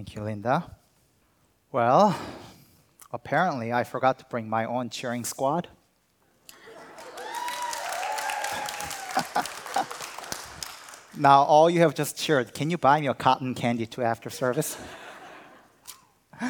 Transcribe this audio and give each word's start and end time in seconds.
Thank 0.00 0.14
you, 0.14 0.22
Linda. 0.22 0.64
Well, 1.72 2.18
apparently 3.12 3.70
I 3.70 3.84
forgot 3.84 4.18
to 4.20 4.24
bring 4.30 4.48
my 4.48 4.64
own 4.64 4.88
cheering 4.88 5.26
squad. 5.26 5.68
now, 11.18 11.42
all 11.42 11.68
you 11.68 11.80
have 11.80 11.94
just 11.94 12.16
cheered. 12.16 12.54
Can 12.54 12.70
you 12.70 12.78
buy 12.78 12.98
me 12.98 13.08
a 13.08 13.14
cotton 13.14 13.54
candy 13.54 13.84
too 13.84 14.00
after 14.00 14.30
service? 14.30 14.78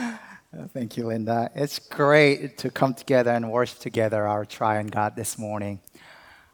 Thank 0.72 0.96
you, 0.96 1.08
Linda. 1.08 1.50
It's 1.56 1.80
great 1.80 2.56
to 2.58 2.70
come 2.70 2.94
together 2.94 3.32
and 3.32 3.50
worship 3.50 3.80
together 3.80 4.28
our 4.28 4.44
triune 4.44 4.86
God 4.86 5.16
this 5.16 5.36
morning. 5.36 5.80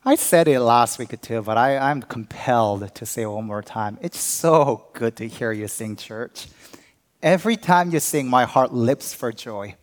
I 0.02 0.14
said 0.14 0.48
it 0.48 0.60
last 0.60 0.98
week 0.98 1.20
too, 1.20 1.42
but 1.42 1.58
I, 1.58 1.76
I'm 1.76 2.00
compelled 2.00 2.94
to 2.94 3.04
say 3.04 3.20
it 3.20 3.26
one 3.26 3.44
more 3.44 3.60
time. 3.60 3.98
It's 4.00 4.18
so 4.18 4.86
good 4.94 5.14
to 5.16 5.28
hear 5.28 5.52
you 5.52 5.68
sing, 5.68 5.96
church. 5.96 6.46
Every 7.26 7.56
time 7.56 7.90
you 7.90 7.98
sing, 7.98 8.30
my 8.30 8.44
heart 8.44 8.72
leaps 8.72 9.12
for 9.12 9.32
joy. 9.32 9.74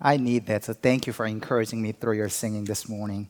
I 0.00 0.18
need 0.18 0.46
that, 0.46 0.62
so 0.62 0.72
thank 0.72 1.04
you 1.04 1.12
for 1.12 1.26
encouraging 1.26 1.82
me 1.82 1.90
through 1.90 2.12
your 2.12 2.28
singing 2.28 2.62
this 2.62 2.88
morning. 2.88 3.28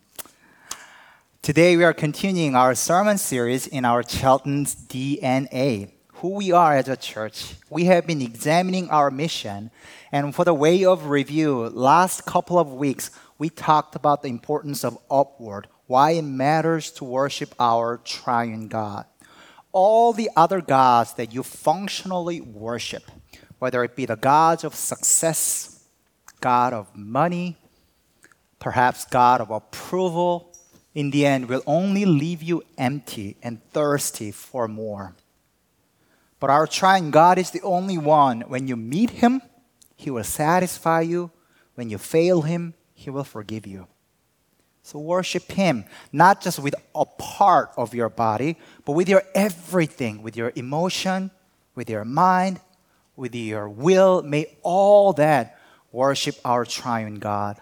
Today, 1.41 1.75
we 1.79 1.85
are 1.85 1.95
continuing 1.95 2.55
our 2.55 2.75
sermon 2.75 3.17
series 3.17 3.67
in 3.67 3.87
our 3.87 4.03
Chelten's 4.03 4.75
DNA 4.75 5.93
who 6.17 6.35
we 6.35 6.53
are 6.53 6.77
as 6.77 6.87
a 6.87 6.99
church. 6.99 7.55
We 7.71 7.87
have 7.87 8.07
been 8.07 8.21
examining 8.21 8.91
our 8.91 9.11
mission, 9.11 9.71
and 10.13 10.35
for 10.35 10.45
the 10.45 10.53
way 10.53 10.85
of 10.85 11.09
review, 11.09 11.71
last 11.71 12.27
couple 12.27 12.59
of 12.59 12.75
weeks, 12.75 13.11
we 13.39 13.49
talked 13.49 13.97
about 13.97 14.21
the 14.21 14.29
importance 14.29 14.85
of 14.85 14.99
upward, 15.11 15.67
why 15.87 16.11
it 16.11 16.23
matters 16.25 16.91
to 16.91 17.05
worship 17.05 17.55
our 17.59 17.97
triune 18.05 18.69
God. 18.69 19.07
All 19.73 20.13
the 20.13 20.31
other 20.37 20.61
gods 20.61 21.15
that 21.15 21.33
you 21.33 21.43
functionally 21.43 22.41
worship, 22.41 23.05
whether 23.59 23.85
it 23.85 23.97
be 23.97 24.07
the 24.07 24.17
gods 24.17 24.65
of 24.65 24.75
success, 24.75 25.85
God 26.41 26.73
of 26.73 26.97
money, 26.97 27.57
perhaps 28.59 29.05
God 29.05 29.41
of 29.41 29.51
approval, 29.51 30.53
in 30.95 31.11
the 31.11 31.27
end 31.27 31.49
will 31.49 31.63
only 31.67 32.05
leave 32.05 32.43
you 32.43 32.63
empty 32.77 33.37
and 33.43 33.63
thirsty 33.71 34.31
for 34.31 34.67
more. 34.67 35.15
But 36.41 36.51
our 36.51 36.67
triune 36.67 37.11
God 37.11 37.39
is 37.39 37.51
the 37.51 37.63
only 37.63 37.99
one. 37.99 38.43
When 38.43 38.69
you 38.69 38.77
meet 38.77 39.11
Him, 39.11 39.43
He 39.97 40.11
will 40.11 40.25
satisfy 40.25 41.03
you. 41.03 41.31
When 41.75 41.91
you 41.91 41.99
fail 41.99 42.43
Him, 42.43 42.75
He 42.95 43.11
will 43.11 43.25
forgive 43.25 43.67
you. 43.67 43.87
So 44.89 44.99
worship 44.99 45.53
Him, 45.53 45.85
not 46.13 46.41
just 46.41 46.59
with 46.59 46.75
a 46.95 47.05
part 47.05 47.73
of 47.77 47.95
your 47.95 48.09
body, 48.09 48.57
but 48.87 48.93
with 48.93 49.07
your 49.07 49.23
everything, 49.35 50.23
with 50.23 50.35
your 50.35 50.51
emotion, 50.57 51.31
with 51.75 51.91
your 51.91 52.07
mind, 52.07 52.59
with 53.15 53.35
your 53.35 53.69
will. 53.69 54.23
May 54.23 54.57
all 54.63 55.13
that 55.13 55.59
worship 55.93 56.37
our 56.43 56.65
triune 56.65 57.19
God. 57.19 57.61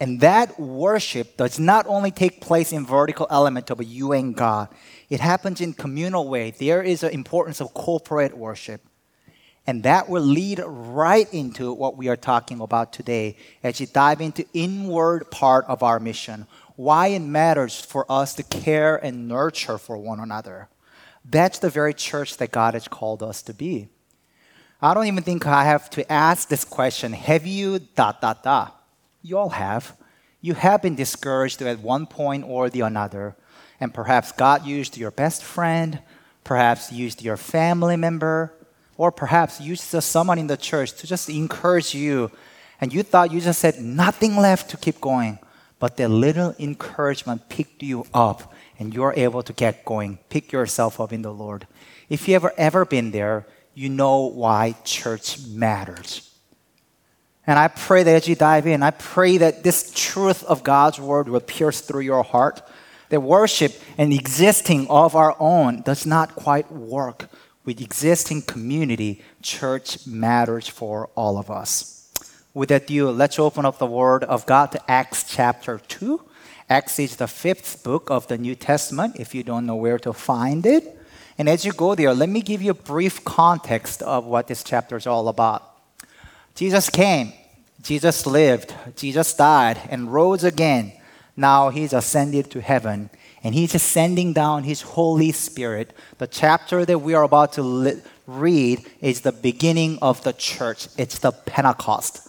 And 0.00 0.18
that 0.18 0.58
worship 0.58 1.36
does 1.36 1.60
not 1.60 1.86
only 1.86 2.10
take 2.10 2.40
place 2.40 2.72
in 2.72 2.84
vertical 2.84 3.28
element 3.30 3.70
of 3.70 3.80
you 3.84 4.10
and 4.10 4.34
God. 4.34 4.66
It 5.08 5.20
happens 5.20 5.60
in 5.60 5.74
communal 5.74 6.26
way. 6.28 6.50
There 6.50 6.82
is 6.82 7.04
an 7.04 7.10
importance 7.10 7.60
of 7.60 7.72
corporate 7.72 8.36
worship. 8.36 8.80
And 9.66 9.84
that 9.84 10.08
will 10.08 10.22
lead 10.22 10.60
right 10.64 11.32
into 11.32 11.72
what 11.72 11.96
we 11.96 12.08
are 12.08 12.16
talking 12.16 12.60
about 12.60 12.92
today 12.92 13.36
as 13.62 13.78
we 13.78 13.86
dive 13.86 14.20
into 14.20 14.44
inward 14.52 15.30
part 15.30 15.64
of 15.66 15.82
our 15.82 16.00
mission. 16.00 16.46
Why 16.74 17.08
it 17.08 17.20
matters 17.20 17.80
for 17.80 18.04
us 18.10 18.34
to 18.34 18.42
care 18.42 18.96
and 18.96 19.28
nurture 19.28 19.78
for 19.78 19.96
one 19.96 20.18
another. 20.18 20.68
That's 21.24 21.60
the 21.60 21.70
very 21.70 21.94
church 21.94 22.38
that 22.38 22.50
God 22.50 22.74
has 22.74 22.88
called 22.88 23.22
us 23.22 23.42
to 23.42 23.54
be. 23.54 23.88
I 24.80 24.94
don't 24.94 25.06
even 25.06 25.22
think 25.22 25.46
I 25.46 25.64
have 25.64 25.88
to 25.90 26.10
ask 26.10 26.48
this 26.48 26.64
question. 26.64 27.12
Have 27.12 27.46
you 27.46 27.78
dot 27.78 28.20
dot 28.20 28.42
dot? 28.42 28.84
You 29.22 29.38
all 29.38 29.50
have. 29.50 29.96
You 30.40 30.54
have 30.54 30.82
been 30.82 30.96
discouraged 30.96 31.62
at 31.62 31.78
one 31.78 32.06
point 32.06 32.44
or 32.44 32.68
the 32.68 32.80
another, 32.80 33.36
and 33.78 33.94
perhaps 33.94 34.32
God 34.32 34.66
used 34.66 34.98
your 34.98 35.12
best 35.12 35.44
friend, 35.44 36.00
perhaps 36.42 36.90
used 36.90 37.22
your 37.22 37.36
family 37.36 37.96
member, 37.96 38.52
or 38.96 39.10
perhaps 39.10 39.60
you 39.60 39.74
just 39.74 40.10
someone 40.10 40.38
in 40.38 40.46
the 40.46 40.56
church 40.56 40.92
to 40.94 41.06
just 41.06 41.28
encourage 41.28 41.94
you, 41.94 42.30
and 42.80 42.92
you 42.92 43.02
thought 43.02 43.32
you 43.32 43.40
just 43.40 43.62
had 43.62 43.80
nothing 43.80 44.36
left 44.36 44.70
to 44.70 44.76
keep 44.76 45.00
going, 45.00 45.38
but 45.78 45.96
that 45.96 46.08
little 46.08 46.54
encouragement 46.58 47.48
picked 47.48 47.82
you 47.82 48.06
up, 48.12 48.52
and 48.78 48.92
you're 48.94 49.14
able 49.16 49.42
to 49.42 49.52
get 49.52 49.84
going, 49.84 50.18
pick 50.28 50.52
yourself 50.52 51.00
up 51.00 51.12
in 51.12 51.22
the 51.22 51.32
Lord. 51.32 51.66
If 52.08 52.28
you 52.28 52.34
ever 52.34 52.52
ever 52.56 52.84
been 52.84 53.10
there, 53.10 53.46
you 53.74 53.88
know 53.88 54.26
why 54.26 54.74
church 54.84 55.38
matters. 55.48 56.28
And 57.46 57.58
I 57.58 57.68
pray 57.68 58.02
that 58.04 58.14
as 58.14 58.28
you 58.28 58.36
dive 58.36 58.66
in, 58.66 58.82
I 58.82 58.90
pray 58.90 59.38
that 59.38 59.64
this 59.64 59.92
truth 59.94 60.44
of 60.44 60.62
God's 60.62 61.00
word 61.00 61.28
will 61.28 61.40
pierce 61.40 61.80
through 61.80 62.02
your 62.02 62.22
heart. 62.22 62.62
That 63.08 63.20
worship 63.20 63.72
and 63.98 64.12
existing 64.12 64.88
of 64.88 65.16
our 65.16 65.36
own 65.38 65.82
does 65.82 66.06
not 66.06 66.34
quite 66.34 66.70
work 66.70 67.28
with 67.64 67.80
existing 67.80 68.42
community, 68.42 69.22
church 69.40 70.06
matters 70.06 70.68
for 70.68 71.10
all 71.14 71.38
of 71.38 71.50
us. 71.50 72.10
With 72.54 72.68
that 72.68 72.84
ado, 72.84 73.10
let's 73.10 73.38
open 73.38 73.64
up 73.64 73.78
the 73.78 73.86
Word 73.86 74.24
of 74.24 74.46
God 74.46 74.72
to 74.72 74.90
Acts 74.90 75.24
chapter 75.28 75.78
2. 75.78 76.20
Acts 76.68 76.98
is 76.98 77.16
the 77.16 77.28
fifth 77.28 77.82
book 77.82 78.10
of 78.10 78.26
the 78.28 78.36
New 78.36 78.54
Testament, 78.54 79.16
if 79.18 79.34
you 79.34 79.42
don't 79.42 79.66
know 79.66 79.76
where 79.76 79.98
to 80.00 80.12
find 80.12 80.66
it. 80.66 80.98
And 81.38 81.48
as 81.48 81.64
you 81.64 81.72
go 81.72 81.94
there, 81.94 82.12
let 82.14 82.28
me 82.28 82.42
give 82.42 82.60
you 82.60 82.72
a 82.72 82.74
brief 82.74 83.24
context 83.24 84.02
of 84.02 84.26
what 84.26 84.48
this 84.48 84.62
chapter 84.62 84.96
is 84.96 85.06
all 85.06 85.28
about. 85.28 85.62
Jesus 86.54 86.90
came, 86.90 87.32
Jesus 87.80 88.26
lived, 88.26 88.74
Jesus 88.96 89.32
died, 89.32 89.80
and 89.88 90.12
rose 90.12 90.44
again. 90.44 90.92
Now 91.36 91.70
he's 91.70 91.92
ascended 91.92 92.50
to 92.50 92.60
heaven 92.60 93.08
and 93.42 93.54
He's 93.54 93.72
just 93.72 93.88
sending 93.88 94.32
down 94.32 94.64
His 94.64 94.82
Holy 94.82 95.32
Spirit. 95.32 95.92
The 96.18 96.26
chapter 96.26 96.84
that 96.84 96.98
we 96.98 97.14
are 97.14 97.24
about 97.24 97.54
to 97.54 97.62
li- 97.62 98.00
read 98.26 98.84
is 99.00 99.20
the 99.20 99.32
beginning 99.32 99.98
of 100.00 100.22
the 100.24 100.32
church, 100.32 100.88
it's 100.96 101.18
the 101.18 101.32
Pentecost. 101.32 102.28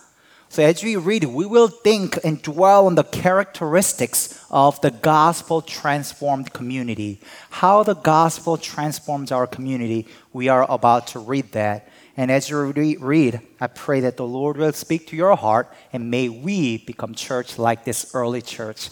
So, 0.54 0.62
as 0.62 0.84
we 0.84 0.96
read, 0.98 1.24
we 1.24 1.48
will 1.48 1.68
think 1.68 2.24
and 2.24 2.40
dwell 2.40 2.86
on 2.86 2.94
the 2.94 3.04
characteristics 3.04 4.46
of 4.52 4.80
the 4.82 4.92
gospel 4.92 5.64
transformed 5.64 6.54
community. 6.54 7.20
How 7.50 7.82
the 7.82 7.96
gospel 7.96 8.58
transforms 8.58 9.32
our 9.32 9.48
community, 9.48 10.08
we 10.32 10.50
are 10.50 10.70
about 10.70 11.08
to 11.08 11.20
read 11.20 11.54
that. 11.54 11.90
And 12.16 12.30
as 12.30 12.50
you 12.52 12.62
read, 13.00 13.42
I 13.60 13.66
pray 13.66 14.02
that 14.02 14.18
the 14.18 14.28
Lord 14.28 14.58
will 14.58 14.74
speak 14.74 15.08
to 15.08 15.16
your 15.16 15.36
heart 15.36 15.74
and 15.92 16.12
may 16.12 16.30
we 16.30 16.78
become 16.78 17.16
church 17.16 17.58
like 17.58 17.84
this 17.84 18.14
early 18.14 18.44
church. 18.44 18.90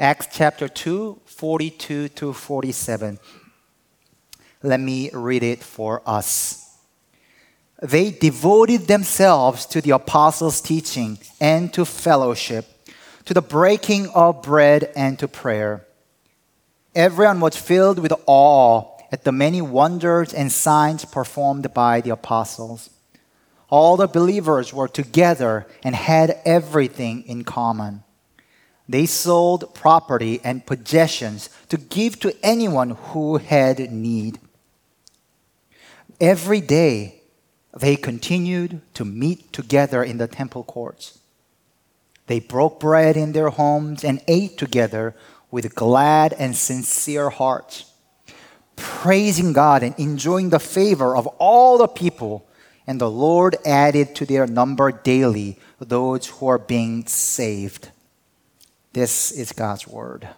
Acts 0.00 0.28
chapter 0.30 0.68
2, 0.68 1.22
42 1.24 2.08
to 2.10 2.32
47. 2.32 3.18
Let 4.62 4.78
me 4.78 5.10
read 5.12 5.42
it 5.42 5.58
for 5.58 6.02
us. 6.06 6.76
They 7.82 8.12
devoted 8.12 8.86
themselves 8.86 9.66
to 9.66 9.80
the 9.80 9.90
apostles' 9.90 10.60
teaching 10.60 11.18
and 11.40 11.72
to 11.74 11.84
fellowship, 11.84 12.66
to 13.24 13.34
the 13.34 13.42
breaking 13.42 14.08
of 14.10 14.40
bread 14.40 14.92
and 14.94 15.18
to 15.18 15.26
prayer. 15.26 15.84
Everyone 16.94 17.40
was 17.40 17.56
filled 17.56 17.98
with 17.98 18.12
awe 18.26 18.84
at 19.10 19.24
the 19.24 19.32
many 19.32 19.60
wonders 19.60 20.32
and 20.32 20.52
signs 20.52 21.04
performed 21.06 21.74
by 21.74 22.02
the 22.02 22.10
apostles. 22.10 22.90
All 23.68 23.96
the 23.96 24.06
believers 24.06 24.72
were 24.72 24.86
together 24.86 25.66
and 25.82 25.96
had 25.96 26.40
everything 26.44 27.24
in 27.24 27.42
common. 27.42 28.04
They 28.88 29.04
sold 29.04 29.74
property 29.74 30.40
and 30.42 30.64
possessions 30.64 31.50
to 31.68 31.76
give 31.76 32.18
to 32.20 32.34
anyone 32.42 32.90
who 32.90 33.36
had 33.36 33.92
need. 33.92 34.40
Every 36.20 36.60
day, 36.60 37.20
they 37.78 37.96
continued 37.96 38.80
to 38.94 39.04
meet 39.04 39.52
together 39.52 40.02
in 40.02 40.16
the 40.16 40.26
temple 40.26 40.64
courts. 40.64 41.18
They 42.26 42.40
broke 42.40 42.80
bread 42.80 43.16
in 43.16 43.32
their 43.32 43.50
homes 43.50 44.04
and 44.04 44.22
ate 44.26 44.56
together 44.56 45.14
with 45.50 45.74
glad 45.74 46.32
and 46.32 46.56
sincere 46.56 47.30
hearts, 47.30 47.90
praising 48.76 49.52
God 49.52 49.82
and 49.82 49.94
enjoying 49.98 50.50
the 50.50 50.58
favor 50.58 51.16
of 51.16 51.26
all 51.38 51.78
the 51.78 51.88
people. 51.88 52.46
And 52.86 53.00
the 53.00 53.10
Lord 53.10 53.56
added 53.66 54.14
to 54.16 54.24
their 54.24 54.46
number 54.46 54.90
daily 54.92 55.58
those 55.78 56.26
who 56.26 56.48
are 56.48 56.58
being 56.58 57.06
saved. 57.06 57.90
This 58.92 59.30
is 59.30 59.52
God's 59.52 59.86
word. 59.86 60.28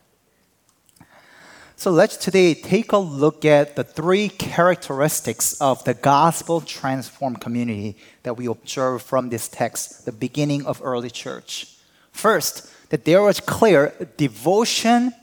So 1.77 1.91
let's 1.91 2.17
today 2.17 2.53
take 2.53 2.93
a 2.93 2.99
look 2.99 3.45
at 3.45 3.77
the 3.77 3.85
three 3.85 4.29
characteristics 4.29 5.59
of 5.61 5.83
the 5.85 5.95
gospel 5.95 6.61
transformed 6.61 7.41
community 7.41 7.97
that 8.23 8.37
we 8.37 8.47
observe 8.47 9.03
from 9.03 9.31
this 9.31 9.49
text, 9.49 10.05
the 10.05 10.13
beginning 10.13 10.67
of 10.67 10.81
early 10.85 11.11
church. 11.11 11.77
First, 12.13 12.71
that 12.91 13.05
there 13.05 13.23
was 13.23 13.41
clear 13.41 13.95
devotion 14.17 15.15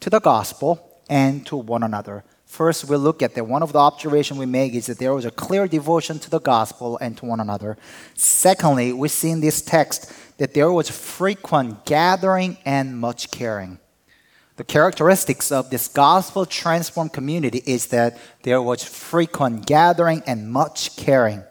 to 0.00 0.10
the 0.10 0.20
gospel 0.20 1.00
and 1.08 1.44
to 1.46 1.56
one 1.56 1.82
another. 1.82 2.22
First, 2.46 2.84
we 2.84 2.96
look 2.96 3.20
at 3.20 3.34
that. 3.34 3.48
One 3.48 3.64
of 3.64 3.72
the 3.72 3.80
observations 3.80 4.38
we 4.38 4.46
make 4.46 4.74
is 4.74 4.86
that 4.86 4.98
there 4.98 5.12
was 5.12 5.24
a 5.24 5.32
clear 5.32 5.66
devotion 5.66 6.20
to 6.20 6.30
the 6.30 6.38
gospel 6.38 6.96
and 6.98 7.16
to 7.18 7.26
one 7.26 7.40
another. 7.40 7.76
Secondly, 8.14 8.92
we 8.92 9.08
see 9.08 9.30
in 9.30 9.40
this 9.40 9.60
text 9.60 10.12
that 10.38 10.54
there 10.54 10.72
was 10.72 10.90
frequent 10.90 11.84
gathering 11.84 12.58
and 12.64 12.98
much 12.98 13.30
caring. 13.30 13.78
The 14.56 14.64
characteristics 14.64 15.50
of 15.50 15.70
this 15.70 15.88
gospel 15.88 16.46
transformed 16.46 17.12
community 17.12 17.62
is 17.66 17.88
that 17.88 18.18
there 18.42 18.62
was 18.62 18.84
frequent 18.84 19.66
gathering 19.66 20.22
and 20.26 20.50
much 20.52 20.96
caring. 20.96 21.42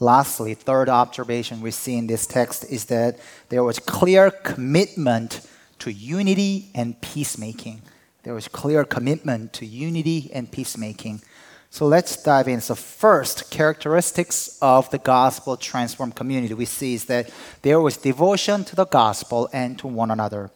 Lastly, 0.00 0.54
third 0.54 0.88
observation 0.88 1.60
we 1.60 1.70
see 1.70 1.96
in 1.96 2.06
this 2.06 2.26
text 2.26 2.64
is 2.70 2.86
that 2.86 3.18
there 3.48 3.62
was 3.62 3.78
clear 3.78 4.30
commitment 4.30 5.46
to 5.80 5.92
unity 5.92 6.70
and 6.74 7.00
peacemaking. 7.00 7.82
There 8.24 8.34
was 8.34 8.48
clear 8.48 8.84
commitment 8.84 9.52
to 9.54 9.66
unity 9.66 10.30
and 10.32 10.50
peacemaking. 10.50 11.22
So 11.70 11.86
let's 11.86 12.22
dive 12.22 12.48
in. 12.48 12.60
So, 12.60 12.74
first, 12.74 13.50
characteristics 13.50 14.58
of 14.62 14.90
the 14.90 14.98
gospel 14.98 15.56
transformed 15.56 16.14
community 16.14 16.54
we 16.54 16.64
see 16.64 16.94
is 16.94 17.04
that 17.06 17.30
there 17.62 17.80
was 17.80 17.96
devotion 17.96 18.64
to 18.64 18.76
the 18.76 18.86
gospel 18.86 19.48
and 19.52 19.78
to 19.78 19.86
one 19.86 20.10
another. 20.10 20.50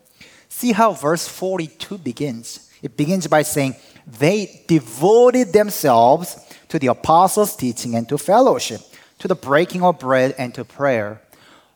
See 0.48 0.72
how 0.72 0.92
verse 0.92 1.28
42 1.28 1.98
begins. 1.98 2.70
It 2.82 2.96
begins 2.96 3.26
by 3.26 3.42
saying, 3.42 3.76
They 4.06 4.64
devoted 4.66 5.52
themselves 5.52 6.36
to 6.68 6.78
the 6.78 6.88
apostles' 6.88 7.56
teaching 7.56 7.94
and 7.94 8.08
to 8.08 8.18
fellowship, 8.18 8.80
to 9.18 9.28
the 9.28 9.34
breaking 9.34 9.82
of 9.82 9.98
bread 9.98 10.34
and 10.38 10.54
to 10.54 10.64
prayer. 10.64 11.20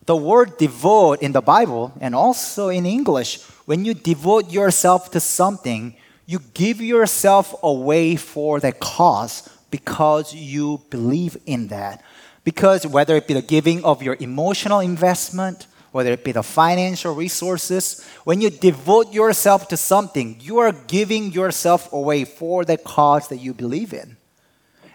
The 0.06 0.16
word 0.16 0.56
devote 0.56 1.20
in 1.20 1.32
the 1.32 1.40
Bible 1.40 1.92
and 2.00 2.14
also 2.14 2.68
in 2.68 2.86
English, 2.86 3.42
when 3.66 3.84
you 3.84 3.92
devote 3.92 4.50
yourself 4.50 5.10
to 5.10 5.20
something, 5.20 5.96
you 6.26 6.40
give 6.54 6.80
yourself 6.80 7.54
away 7.62 8.16
for 8.16 8.60
that 8.60 8.80
cause 8.80 9.48
because 9.70 10.34
you 10.34 10.82
believe 10.90 11.36
in 11.46 11.68
that. 11.68 12.02
Because 12.44 12.86
whether 12.86 13.16
it 13.16 13.26
be 13.26 13.34
the 13.34 13.42
giving 13.42 13.84
of 13.84 14.02
your 14.02 14.16
emotional 14.20 14.80
investment, 14.80 15.66
whether 15.92 16.12
it 16.12 16.24
be 16.24 16.32
the 16.32 16.42
financial 16.42 17.14
resources, 17.14 18.04
when 18.24 18.40
you 18.40 18.50
devote 18.50 19.12
yourself 19.12 19.68
to 19.68 19.76
something, 19.76 20.36
you 20.40 20.58
are 20.58 20.72
giving 20.72 21.32
yourself 21.32 21.92
away 21.92 22.24
for 22.24 22.64
the 22.64 22.76
cause 22.76 23.28
that 23.28 23.38
you 23.38 23.54
believe 23.54 23.92
in. 23.92 24.16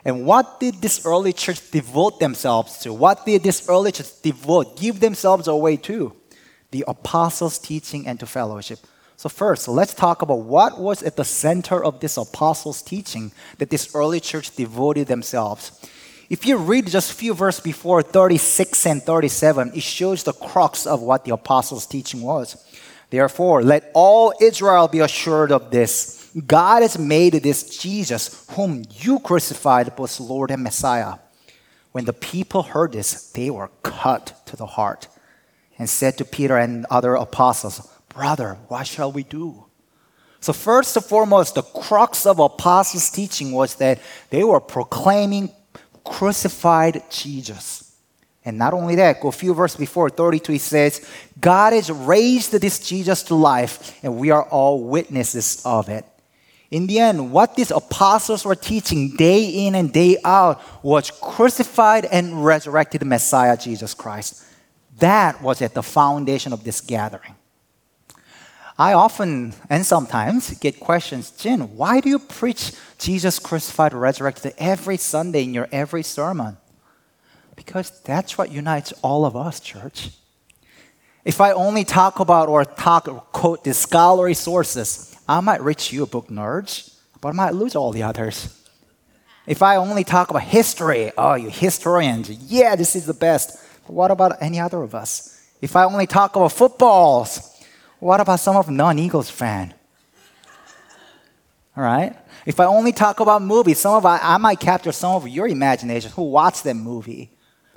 And 0.03 0.25
what 0.25 0.59
did 0.59 0.75
this 0.75 1.05
early 1.05 1.33
church 1.33 1.71
devote 1.71 2.19
themselves 2.19 2.79
to? 2.79 2.93
What 2.93 3.25
did 3.25 3.43
this 3.43 3.69
early 3.69 3.91
church 3.91 4.21
devote, 4.21 4.79
give 4.79 4.99
themselves 4.99 5.47
away 5.47 5.77
to? 5.77 6.13
The 6.71 6.85
apostles' 6.87 7.59
teaching 7.59 8.07
and 8.07 8.19
to 8.19 8.25
fellowship. 8.25 8.79
So, 9.21 9.29
first, 9.29 9.67
let's 9.67 9.93
talk 9.93 10.23
about 10.23 10.39
what 10.39 10.79
was 10.79 11.03
at 11.03 11.15
the 11.15 11.23
center 11.23 11.85
of 11.85 11.99
this 11.99 12.17
apostles' 12.17 12.81
teaching 12.81 13.31
that 13.59 13.69
this 13.69 13.93
early 13.93 14.19
church 14.19 14.55
devoted 14.55 15.05
themselves. 15.05 15.87
If 16.27 16.43
you 16.43 16.57
read 16.57 16.87
just 16.87 17.11
a 17.11 17.13
few 17.13 17.35
verses 17.35 17.61
before 17.61 18.01
36 18.01 18.83
and 18.87 19.03
37, 19.03 19.73
it 19.75 19.83
shows 19.83 20.23
the 20.23 20.33
crux 20.33 20.87
of 20.87 21.03
what 21.03 21.23
the 21.23 21.35
apostles' 21.35 21.85
teaching 21.85 22.23
was. 22.23 22.65
Therefore, 23.11 23.61
let 23.61 23.91
all 23.93 24.33
Israel 24.41 24.87
be 24.87 25.01
assured 25.01 25.51
of 25.51 25.69
this 25.69 26.31
God 26.47 26.81
has 26.81 26.97
made 26.97 27.33
this 27.33 27.77
Jesus, 27.77 28.47
whom 28.53 28.85
you 28.89 29.19
crucified, 29.19 29.95
both 29.95 30.19
Lord 30.19 30.49
and 30.49 30.63
Messiah. 30.63 31.19
When 31.91 32.05
the 32.05 32.13
people 32.13 32.63
heard 32.63 32.93
this, 32.93 33.29
they 33.33 33.51
were 33.51 33.69
cut 33.83 34.41
to 34.47 34.55
the 34.55 34.65
heart 34.65 35.07
and 35.77 35.87
said 35.87 36.17
to 36.17 36.25
Peter 36.25 36.57
and 36.57 36.87
other 36.89 37.13
apostles, 37.13 37.87
Brother, 38.13 38.57
what 38.67 38.87
shall 38.87 39.11
we 39.11 39.23
do? 39.23 39.65
So, 40.39 40.53
first 40.53 40.95
and 40.95 41.05
foremost, 41.05 41.55
the 41.55 41.61
crux 41.61 42.25
of 42.25 42.39
apostles' 42.39 43.09
teaching 43.09 43.51
was 43.51 43.75
that 43.75 43.99
they 44.29 44.43
were 44.43 44.59
proclaiming 44.59 45.51
crucified 46.03 47.03
Jesus. 47.11 47.95
And 48.43 48.57
not 48.57 48.73
only 48.73 48.95
that, 48.95 49.21
go 49.21 49.27
a 49.27 49.31
few 49.31 49.53
verses 49.53 49.77
before 49.77 50.09
32, 50.09 50.53
he 50.53 50.57
says, 50.57 51.07
God 51.39 51.73
has 51.73 51.91
raised 51.91 52.53
this 52.53 52.79
Jesus 52.79 53.21
to 53.23 53.35
life, 53.35 54.03
and 54.03 54.17
we 54.17 54.31
are 54.31 54.43
all 54.43 54.83
witnesses 54.83 55.61
of 55.63 55.89
it. 55.89 56.05
In 56.71 56.87
the 56.87 56.99
end, 56.99 57.31
what 57.31 57.55
these 57.55 57.69
apostles 57.69 58.43
were 58.43 58.55
teaching 58.55 59.15
day 59.15 59.67
in 59.67 59.75
and 59.75 59.93
day 59.93 60.17
out 60.23 60.61
was 60.83 61.11
crucified 61.11 62.05
and 62.05 62.43
resurrected 62.43 63.05
Messiah 63.05 63.57
Jesus 63.57 63.93
Christ. 63.93 64.43
That 64.97 65.41
was 65.41 65.61
at 65.61 65.73
the 65.73 65.83
foundation 65.83 66.53
of 66.53 66.63
this 66.63 66.81
gathering. 66.81 67.35
I 68.81 68.93
often 68.93 69.53
and 69.69 69.85
sometimes 69.85 70.57
get 70.57 70.79
questions, 70.79 71.29
Jin, 71.29 71.77
why 71.77 72.01
do 72.01 72.09
you 72.09 72.17
preach 72.17 72.71
Jesus 72.97 73.37
crucified, 73.37 73.93
resurrected 73.93 74.55
every 74.57 74.97
Sunday 74.97 75.43
in 75.43 75.53
your 75.53 75.69
every 75.71 76.01
sermon? 76.01 76.57
Because 77.55 77.91
that's 78.01 78.39
what 78.39 78.51
unites 78.51 78.91
all 79.03 79.23
of 79.23 79.35
us, 79.35 79.59
church. 79.59 80.09
If 81.23 81.39
I 81.39 81.51
only 81.51 81.83
talk 81.83 82.19
about 82.19 82.49
or 82.49 82.65
talk 82.65 83.07
or 83.07 83.21
quote 83.31 83.63
the 83.63 83.75
scholarly 83.75 84.33
sources, 84.33 85.15
I 85.29 85.41
might 85.41 85.61
reach 85.61 85.93
you 85.93 86.01
a 86.01 86.07
book 86.07 86.29
nerds, 86.29 86.97
but 87.21 87.29
I 87.29 87.33
might 87.33 87.53
lose 87.53 87.75
all 87.75 87.91
the 87.91 88.01
others. 88.01 88.65
If 89.45 89.61
I 89.61 89.75
only 89.75 90.03
talk 90.03 90.31
about 90.31 90.41
history, 90.41 91.11
oh, 91.19 91.35
you 91.35 91.51
historians, 91.51 92.31
yeah, 92.31 92.75
this 92.75 92.95
is 92.95 93.05
the 93.05 93.13
best. 93.13 93.63
But 93.85 93.93
what 93.93 94.09
about 94.09 94.41
any 94.41 94.59
other 94.59 94.81
of 94.81 94.95
us? 94.95 95.37
If 95.61 95.75
I 95.75 95.83
only 95.83 96.07
talk 96.07 96.35
about 96.35 96.53
footballs, 96.53 97.50
what 98.01 98.19
about 98.19 98.39
some 98.39 98.57
of 98.57 98.67
non-Eagles 98.67 99.29
fan? 99.29 99.75
All 101.77 101.83
right. 101.83 102.17
If 102.47 102.59
I 102.59 102.65
only 102.65 102.91
talk 102.91 103.19
about 103.19 103.43
movies, 103.43 103.79
some 103.79 103.93
of 103.93 104.05
I, 104.05 104.19
I 104.21 104.37
might 104.37 104.59
capture 104.59 104.91
some 104.91 105.15
of 105.15 105.27
your 105.27 105.47
imagination 105.47 106.11
who 106.11 106.23
watched 106.23 106.63
that 106.63 106.73
movie, 106.73 107.29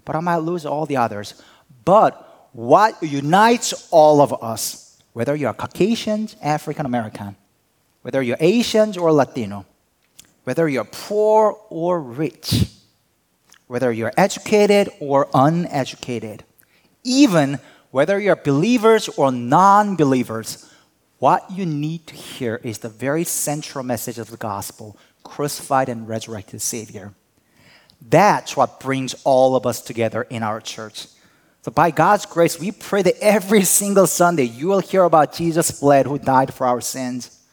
but 0.02 0.16
I 0.16 0.20
might 0.20 0.38
lose 0.38 0.64
all 0.64 0.86
the 0.86 0.96
others. 0.96 1.42
But 1.84 2.48
what 2.52 3.00
unites 3.02 3.86
all 3.90 4.22
of 4.22 4.42
us, 4.42 4.98
whether 5.12 5.36
you're 5.36 5.52
Caucasians, 5.52 6.36
African 6.40 6.86
American, 6.86 7.36
whether 8.00 8.22
you're 8.22 8.38
Asians 8.40 8.96
or 8.96 9.12
Latino, 9.12 9.66
whether 10.44 10.66
you're 10.70 10.84
poor 10.84 11.58
or 11.68 12.00
rich, 12.00 12.70
whether 13.66 13.92
you're 13.92 14.12
educated 14.16 14.88
or 15.00 15.28
uneducated, 15.34 16.44
even 17.02 17.60
whether 17.94 18.18
you're 18.18 18.34
believers 18.34 19.08
or 19.10 19.30
non 19.30 19.94
believers, 19.94 20.68
what 21.20 21.48
you 21.48 21.64
need 21.64 22.04
to 22.08 22.16
hear 22.16 22.60
is 22.64 22.78
the 22.78 22.88
very 22.88 23.22
central 23.22 23.84
message 23.84 24.18
of 24.18 24.32
the 24.32 24.36
gospel 24.36 24.96
crucified 25.22 25.88
and 25.88 26.08
resurrected 26.08 26.60
Savior. 26.60 27.14
That's 28.02 28.56
what 28.56 28.80
brings 28.80 29.14
all 29.22 29.54
of 29.54 29.64
us 29.64 29.80
together 29.80 30.22
in 30.22 30.42
our 30.42 30.60
church. 30.60 31.06
So, 31.62 31.70
by 31.70 31.92
God's 31.92 32.26
grace, 32.26 32.58
we 32.58 32.72
pray 32.72 33.02
that 33.02 33.14
every 33.20 33.62
single 33.62 34.08
Sunday 34.08 34.42
you 34.42 34.66
will 34.66 34.80
hear 34.80 35.04
about 35.04 35.32
Jesus' 35.32 35.78
blood 35.78 36.06
who 36.06 36.18
died 36.18 36.52
for 36.52 36.66
our 36.66 36.80
sins. 36.80 37.44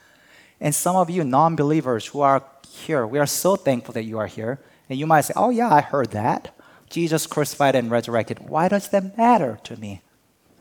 And 0.59 0.73
some 0.73 0.95
of 0.95 1.11
you 1.11 1.23
non 1.23 1.55
believers 1.55 2.07
who 2.07 2.21
are 2.21 2.43
here, 2.67 3.05
we 3.05 3.19
are 3.19 3.27
so 3.27 3.55
thankful 3.55 3.93
that 3.93 4.05
you 4.05 4.17
are 4.17 4.25
here. 4.25 4.59
And 4.89 4.97
you 4.97 5.05
might 5.05 5.21
say, 5.21 5.33
Oh, 5.35 5.51
yeah, 5.51 5.71
I 5.71 5.81
heard 5.81 6.09
that. 6.13 6.57
Jesus 6.89 7.27
crucified 7.27 7.75
and 7.75 7.91
resurrected. 7.91 8.49
Why 8.49 8.69
does 8.69 8.89
that 8.89 9.15
matter 9.15 9.59
to 9.65 9.77
me? 9.77 10.01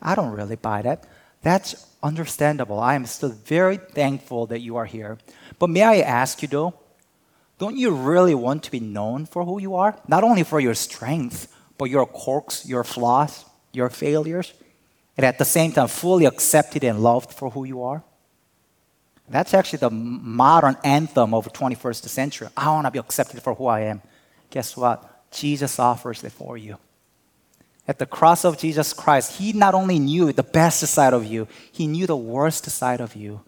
I 0.01 0.15
don't 0.15 0.31
really 0.31 0.55
buy 0.55 0.81
that. 0.81 1.05
That's 1.41 1.87
understandable. 2.03 2.79
I 2.79 2.95
am 2.95 3.05
still 3.05 3.29
very 3.29 3.77
thankful 3.77 4.47
that 4.47 4.59
you 4.59 4.77
are 4.77 4.85
here. 4.85 5.17
But 5.59 5.69
may 5.69 5.83
I 5.83 5.99
ask 5.99 6.41
you 6.41 6.47
though, 6.47 6.73
don't 7.59 7.77
you 7.77 7.91
really 7.91 8.33
want 8.33 8.63
to 8.63 8.71
be 8.71 8.79
known 8.79 9.25
for 9.25 9.45
who 9.45 9.61
you 9.61 9.75
are? 9.75 9.95
Not 10.07 10.23
only 10.23 10.43
for 10.43 10.59
your 10.59 10.73
strength, 10.73 11.47
but 11.77 11.89
your 11.89 12.05
quirks, 12.05 12.67
your 12.67 12.83
flaws, 12.83 13.45
your 13.71 13.89
failures, 13.89 14.53
and 15.17 15.25
at 15.25 15.37
the 15.37 15.45
same 15.45 15.71
time 15.71 15.87
fully 15.87 16.25
accepted 16.25 16.83
and 16.83 16.99
loved 16.99 17.31
for 17.31 17.51
who 17.51 17.63
you 17.63 17.83
are? 17.83 18.03
That's 19.29 19.53
actually 19.53 19.79
the 19.79 19.91
modern 19.91 20.75
anthem 20.83 21.33
of 21.33 21.45
the 21.45 21.51
21st 21.51 22.07
century. 22.09 22.47
I 22.57 22.69
want 22.69 22.85
to 22.87 22.91
be 22.91 22.99
accepted 22.99 23.41
for 23.41 23.53
who 23.53 23.67
I 23.67 23.81
am. 23.81 24.01
Guess 24.49 24.75
what? 24.75 25.29
Jesus 25.31 25.79
offers 25.79 26.23
it 26.23 26.33
for 26.33 26.57
you. 26.57 26.77
At 27.87 27.99
the 27.99 28.05
cross 28.05 28.45
of 28.45 28.57
Jesus 28.57 28.93
Christ, 28.93 29.39
He 29.39 29.53
not 29.53 29.73
only 29.73 29.99
knew 29.99 30.31
the 30.31 30.43
best 30.43 30.79
side 30.87 31.13
of 31.13 31.25
you, 31.25 31.47
He 31.71 31.87
knew 31.87 32.07
the 32.07 32.15
worst 32.15 32.65
side 32.65 33.01
of 33.01 33.15
you. 33.15 33.41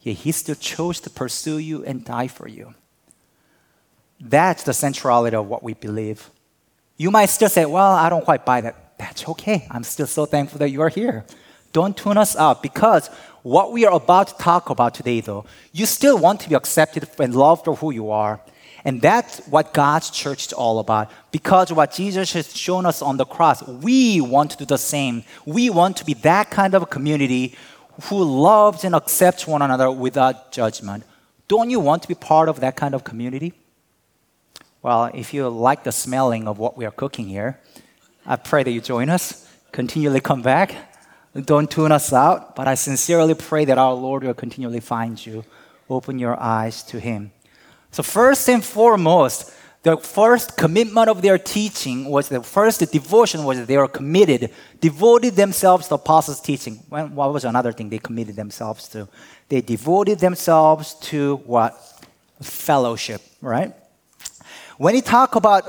Yet 0.00 0.16
He 0.18 0.32
still 0.32 0.54
chose 0.54 1.00
to 1.00 1.10
pursue 1.10 1.58
you 1.58 1.84
and 1.84 2.04
die 2.04 2.28
for 2.28 2.48
you. 2.48 2.74
That's 4.20 4.62
the 4.62 4.72
centrality 4.72 5.36
of 5.36 5.48
what 5.48 5.62
we 5.62 5.74
believe. 5.74 6.30
You 6.96 7.10
might 7.10 7.26
still 7.26 7.48
say, 7.48 7.64
Well, 7.64 7.92
I 7.92 8.08
don't 8.08 8.24
quite 8.24 8.44
buy 8.44 8.60
that. 8.60 8.98
That's 8.98 9.28
okay. 9.28 9.66
I'm 9.70 9.82
still 9.82 10.06
so 10.06 10.26
thankful 10.26 10.58
that 10.60 10.70
you 10.70 10.80
are 10.82 10.88
here. 10.88 11.24
Don't 11.72 11.96
tune 11.96 12.18
us 12.18 12.36
out 12.36 12.62
because 12.62 13.08
what 13.42 13.72
we 13.72 13.84
are 13.84 13.94
about 13.94 14.28
to 14.28 14.34
talk 14.34 14.70
about 14.70 14.94
today, 14.94 15.20
though, 15.20 15.44
you 15.72 15.86
still 15.86 16.18
want 16.18 16.40
to 16.40 16.48
be 16.48 16.54
accepted 16.54 17.08
and 17.18 17.34
loved 17.34 17.64
for 17.64 17.74
who 17.74 17.90
you 17.92 18.10
are. 18.10 18.40
And 18.84 19.00
that's 19.00 19.38
what 19.46 19.72
God's 19.72 20.10
church 20.10 20.46
is 20.46 20.52
all 20.52 20.78
about. 20.78 21.10
Because 21.30 21.72
what 21.72 21.92
Jesus 21.92 22.32
has 22.32 22.56
shown 22.56 22.84
us 22.84 23.00
on 23.00 23.16
the 23.16 23.24
cross, 23.24 23.62
we 23.66 24.20
want 24.20 24.50
to 24.52 24.56
do 24.56 24.64
the 24.64 24.78
same. 24.78 25.24
We 25.46 25.70
want 25.70 25.96
to 25.98 26.04
be 26.04 26.14
that 26.14 26.50
kind 26.50 26.74
of 26.74 26.82
a 26.82 26.86
community 26.86 27.54
who 28.04 28.24
loves 28.24 28.84
and 28.84 28.94
accepts 28.94 29.46
one 29.46 29.62
another 29.62 29.90
without 29.90 30.50
judgment. 30.50 31.04
Don't 31.46 31.70
you 31.70 31.78
want 31.78 32.02
to 32.02 32.08
be 32.08 32.14
part 32.14 32.48
of 32.48 32.60
that 32.60 32.76
kind 32.76 32.94
of 32.94 33.04
community? 33.04 33.52
Well, 34.82 35.10
if 35.14 35.32
you 35.32 35.48
like 35.48 35.84
the 35.84 35.92
smelling 35.92 36.48
of 36.48 36.58
what 36.58 36.76
we 36.76 36.84
are 36.84 36.90
cooking 36.90 37.28
here, 37.28 37.60
I 38.26 38.36
pray 38.36 38.64
that 38.64 38.70
you 38.70 38.80
join 38.80 39.10
us. 39.10 39.48
Continually 39.70 40.20
come 40.20 40.42
back. 40.42 40.74
Don't 41.34 41.70
tune 41.70 41.92
us 41.92 42.12
out, 42.12 42.56
but 42.56 42.68
I 42.68 42.74
sincerely 42.74 43.34
pray 43.34 43.64
that 43.64 43.78
our 43.78 43.94
Lord 43.94 44.24
will 44.24 44.34
continually 44.34 44.80
find 44.80 45.24
you. 45.24 45.44
Open 45.88 46.18
your 46.18 46.38
eyes 46.38 46.82
to 46.84 47.00
Him. 47.00 47.32
So, 47.92 48.02
first 48.02 48.48
and 48.48 48.64
foremost, 48.64 49.52
the 49.82 49.96
first 49.98 50.56
commitment 50.56 51.08
of 51.10 51.20
their 51.20 51.38
teaching 51.38 52.06
was 52.06 52.28
the 52.28 52.42
first 52.42 52.80
devotion 52.92 53.44
was 53.44 53.66
they 53.66 53.76
were 53.76 53.88
committed, 53.88 54.50
devoted 54.80 55.34
themselves 55.34 55.88
to 55.88 55.94
apostles' 55.94 56.40
teaching. 56.40 56.76
what 56.88 57.32
was 57.32 57.44
another 57.44 57.72
thing 57.72 57.90
they 57.90 57.98
committed 57.98 58.36
themselves 58.36 58.88
to? 58.88 59.08
They 59.48 59.60
devoted 59.60 60.20
themselves 60.20 60.94
to 61.10 61.36
what? 61.44 61.74
Fellowship, 62.40 63.20
right? 63.40 63.74
When 64.78 64.94
you 64.94 65.02
talk 65.02 65.34
about, 65.34 65.64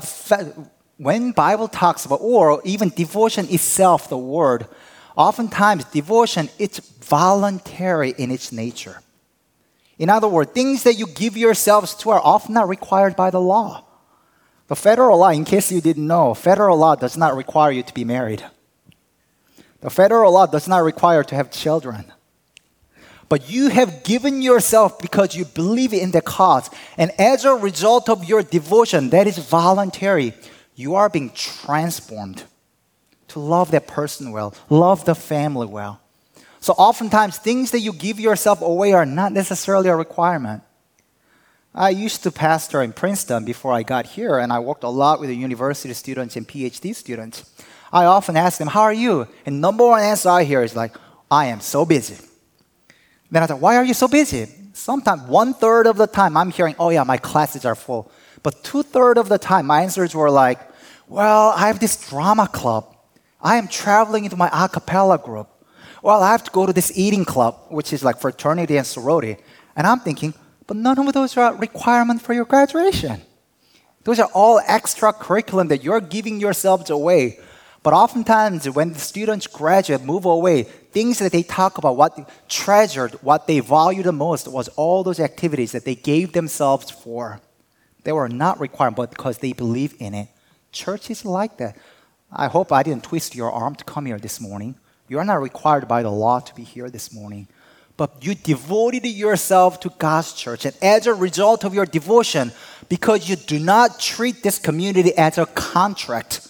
when 0.98 1.32
Bible 1.32 1.68
talks 1.68 2.06
about, 2.06 2.20
or 2.22 2.62
even 2.64 2.90
devotion 2.90 3.48
itself, 3.50 4.10
the 4.10 4.18
word, 4.18 4.68
oftentimes 5.16 5.86
devotion, 5.86 6.50
it's 6.58 6.80
voluntary 6.80 8.14
in 8.18 8.32
its 8.32 8.52
nature. 8.52 9.02
In 9.98 10.10
other 10.10 10.28
words, 10.28 10.52
things 10.52 10.84
that 10.84 10.96
you 10.96 11.08
give 11.08 11.38
yourselves 11.38 11.94
to 11.96 12.10
are 12.12 12.22
often 12.24 12.54
not 12.54 12.68
required 12.68 13.16
by 13.16 13.30
the 13.30 13.42
law. 13.42 13.86
The 14.68 14.76
federal 14.76 15.20
law, 15.20 15.30
in 15.30 15.46
case 15.46 15.72
you 15.72 15.82
didn't 15.82 16.08
know, 16.08 16.34
federal 16.34 16.78
law 16.78 16.96
does 16.96 17.18
not 17.18 17.36
require 17.36 17.72
you 17.72 17.84
to 17.84 17.94
be 17.94 18.04
married. 18.04 18.44
The 19.82 19.90
federal 19.90 20.32
law 20.32 20.46
does 20.46 20.68
not 20.68 20.84
require 20.84 21.24
to 21.24 21.36
have 21.36 21.52
children. 21.52 22.12
But 23.30 23.50
you 23.50 23.70
have 23.70 24.04
given 24.04 24.42
yourself 24.42 25.00
because 25.00 25.36
you 25.36 25.46
believe 25.46 25.94
in 25.94 26.12
the 26.12 26.22
cause. 26.22 26.70
And 26.98 27.12
as 27.20 27.46
a 27.46 27.54
result 27.54 28.10
of 28.10 28.26
your 28.26 28.44
devotion, 28.44 29.10
that 29.10 29.28
is 29.28 29.38
voluntary, 29.38 30.34
you 30.76 30.96
are 30.96 31.10
being 31.10 31.32
transformed 31.32 32.44
to 33.30 33.40
love 33.40 33.72
that 33.72 33.88
person 33.88 34.32
well, 34.32 34.54
love 34.70 35.06
the 35.06 35.16
family 35.16 35.68
well. 35.68 36.00
So 36.64 36.72
oftentimes, 36.78 37.38
things 37.40 37.72
that 37.72 37.82
you 37.82 37.92
give 37.92 38.22
yourself 38.22 38.62
away 38.62 38.94
are 38.94 39.06
not 39.06 39.34
necessarily 39.34 39.90
a 39.90 39.98
requirement. 39.98 40.64
I 41.76 41.90
used 41.90 42.24
to 42.24 42.32
pastor 42.32 42.82
in 42.82 42.94
Princeton 42.94 43.44
before 43.44 43.74
I 43.74 43.84
got 43.84 44.06
here, 44.06 44.38
and 44.38 44.50
I 44.54 44.60
worked 44.60 44.86
a 44.86 44.90
lot 44.90 45.20
with 45.20 45.28
the 45.28 45.36
university 45.36 45.94
students 45.94 46.38
and 46.38 46.48
PhD 46.48 46.96
students. 46.96 47.52
I 47.92 48.06
often 48.06 48.38
ask 48.38 48.60
them, 48.60 48.70
How 48.70 48.84
are 48.84 48.94
you? 48.94 49.28
And 49.46 49.60
number 49.60 49.86
one 49.86 50.02
answer 50.02 50.30
I 50.30 50.46
hear 50.46 50.64
is 50.64 50.74
like, 50.74 50.96
I 51.30 51.48
am 51.48 51.60
so 51.60 51.84
busy. 51.84 52.16
Then 53.30 53.44
I 53.44 53.46
thought, 53.46 53.60
Why 53.60 53.76
are 53.76 53.84
you 53.84 53.94
so 53.94 54.08
busy? 54.08 54.48
Sometimes 54.72 55.24
one 55.24 55.54
third 55.54 55.86
of 55.86 55.98
the 55.98 56.08
time 56.08 56.38
I'm 56.38 56.50
hearing, 56.50 56.76
Oh, 56.80 56.92
yeah, 56.92 57.04
my 57.04 57.18
classes 57.18 57.66
are 57.66 57.76
full. 57.76 58.10
But 58.42 58.64
two 58.64 58.84
thirds 58.84 59.20
of 59.20 59.28
the 59.28 59.38
time, 59.38 59.66
my 59.66 59.82
answers 59.82 60.16
were 60.16 60.32
like, 60.32 60.62
Well, 61.10 61.50
I 61.58 61.68
have 61.68 61.82
this 61.82 62.10
drama 62.10 62.48
club. 62.48 62.96
I 63.42 63.58
am 63.58 63.68
traveling 63.68 64.24
into 64.24 64.38
my 64.38 64.50
a 64.54 64.70
cappella 64.70 65.18
group. 65.18 65.50
Well, 66.04 66.22
I 66.22 66.34
have 66.34 66.44
to 66.44 66.52
go 66.52 66.66
to 66.66 66.74
this 66.74 66.92
eating 66.96 67.24
club, 67.24 67.58
which 67.70 67.94
is 67.94 68.04
like 68.04 68.20
fraternity 68.20 68.76
and 68.76 68.86
sorority. 68.86 69.38
And 69.74 69.88
I'm 69.88 70.02
thinking, 70.02 70.34
but 70.68 70.76
none 70.76 71.00
of 71.00 71.14
those 71.14 71.38
are 71.38 71.56
requirements 71.56 72.26
for 72.26 72.34
your 72.34 72.44
graduation. 72.44 73.22
Those 74.04 74.20
are 74.20 74.30
all 74.34 74.60
extra 74.68 75.14
curriculum 75.14 75.70
that 75.70 75.82
you're 75.82 76.02
giving 76.02 76.42
yourselves 76.42 76.90
away. 76.90 77.40
But 77.84 77.94
oftentimes, 77.94 78.70
when 78.70 78.92
the 78.92 79.00
students 79.00 79.48
graduate, 79.48 80.04
move 80.04 80.26
away, 80.26 80.64
things 80.64 81.20
that 81.20 81.32
they 81.32 81.42
talk 81.42 81.78
about, 81.78 81.96
what 81.96 82.18
they 82.18 82.26
treasured, 82.50 83.14
what 83.24 83.48
they 83.48 83.62
value 83.62 84.04
the 84.04 84.12
most, 84.12 84.50
was 84.50 84.68
all 84.76 85.04
those 85.04 85.22
activities 85.22 85.72
that 85.72 85.86
they 85.86 85.96
gave 85.96 86.34
themselves 86.34 86.92
for. 86.92 87.40
They 88.04 88.12
were 88.12 88.28
not 88.28 88.60
required, 88.60 88.96
but 88.96 89.10
because 89.10 89.38
they 89.38 89.54
believe 89.54 89.96
in 90.00 90.14
it. 90.14 90.28
Church 90.74 91.10
is 91.10 91.24
like 91.24 91.56
that. 91.60 91.78
I 92.30 92.48
hope 92.48 92.74
I 92.74 92.84
didn't 92.84 93.06
twist 93.06 93.36
your 93.36 93.54
arm 93.54 93.76
to 93.76 93.86
come 93.86 94.06
here 94.06 94.20
this 94.20 94.42
morning. 94.42 94.76
You 95.08 95.20
are 95.20 95.26
not 95.26 95.42
required 95.42 95.88
by 95.88 96.04
the 96.04 96.12
law 96.12 96.40
to 96.40 96.56
be 96.56 96.64
here 96.64 96.90
this 96.90 97.14
morning 97.14 97.48
but 97.96 98.26
you 98.26 98.34
devoted 98.34 99.06
yourself 99.06 99.80
to 99.82 99.90
God's 99.98 100.34
church. 100.34 100.66
And 100.66 100.76
as 100.82 101.06
a 101.06 101.14
result 101.14 101.64
of 101.64 101.74
your 101.74 101.86
devotion, 101.86 102.52
because 102.90 103.30
you 103.30 103.36
do 103.36 103.60
not 103.60 104.00
treat 104.00 104.42
this 104.42 104.58
community 104.58 105.16
as 105.16 105.38
a 105.38 105.46
contract, 105.46 106.48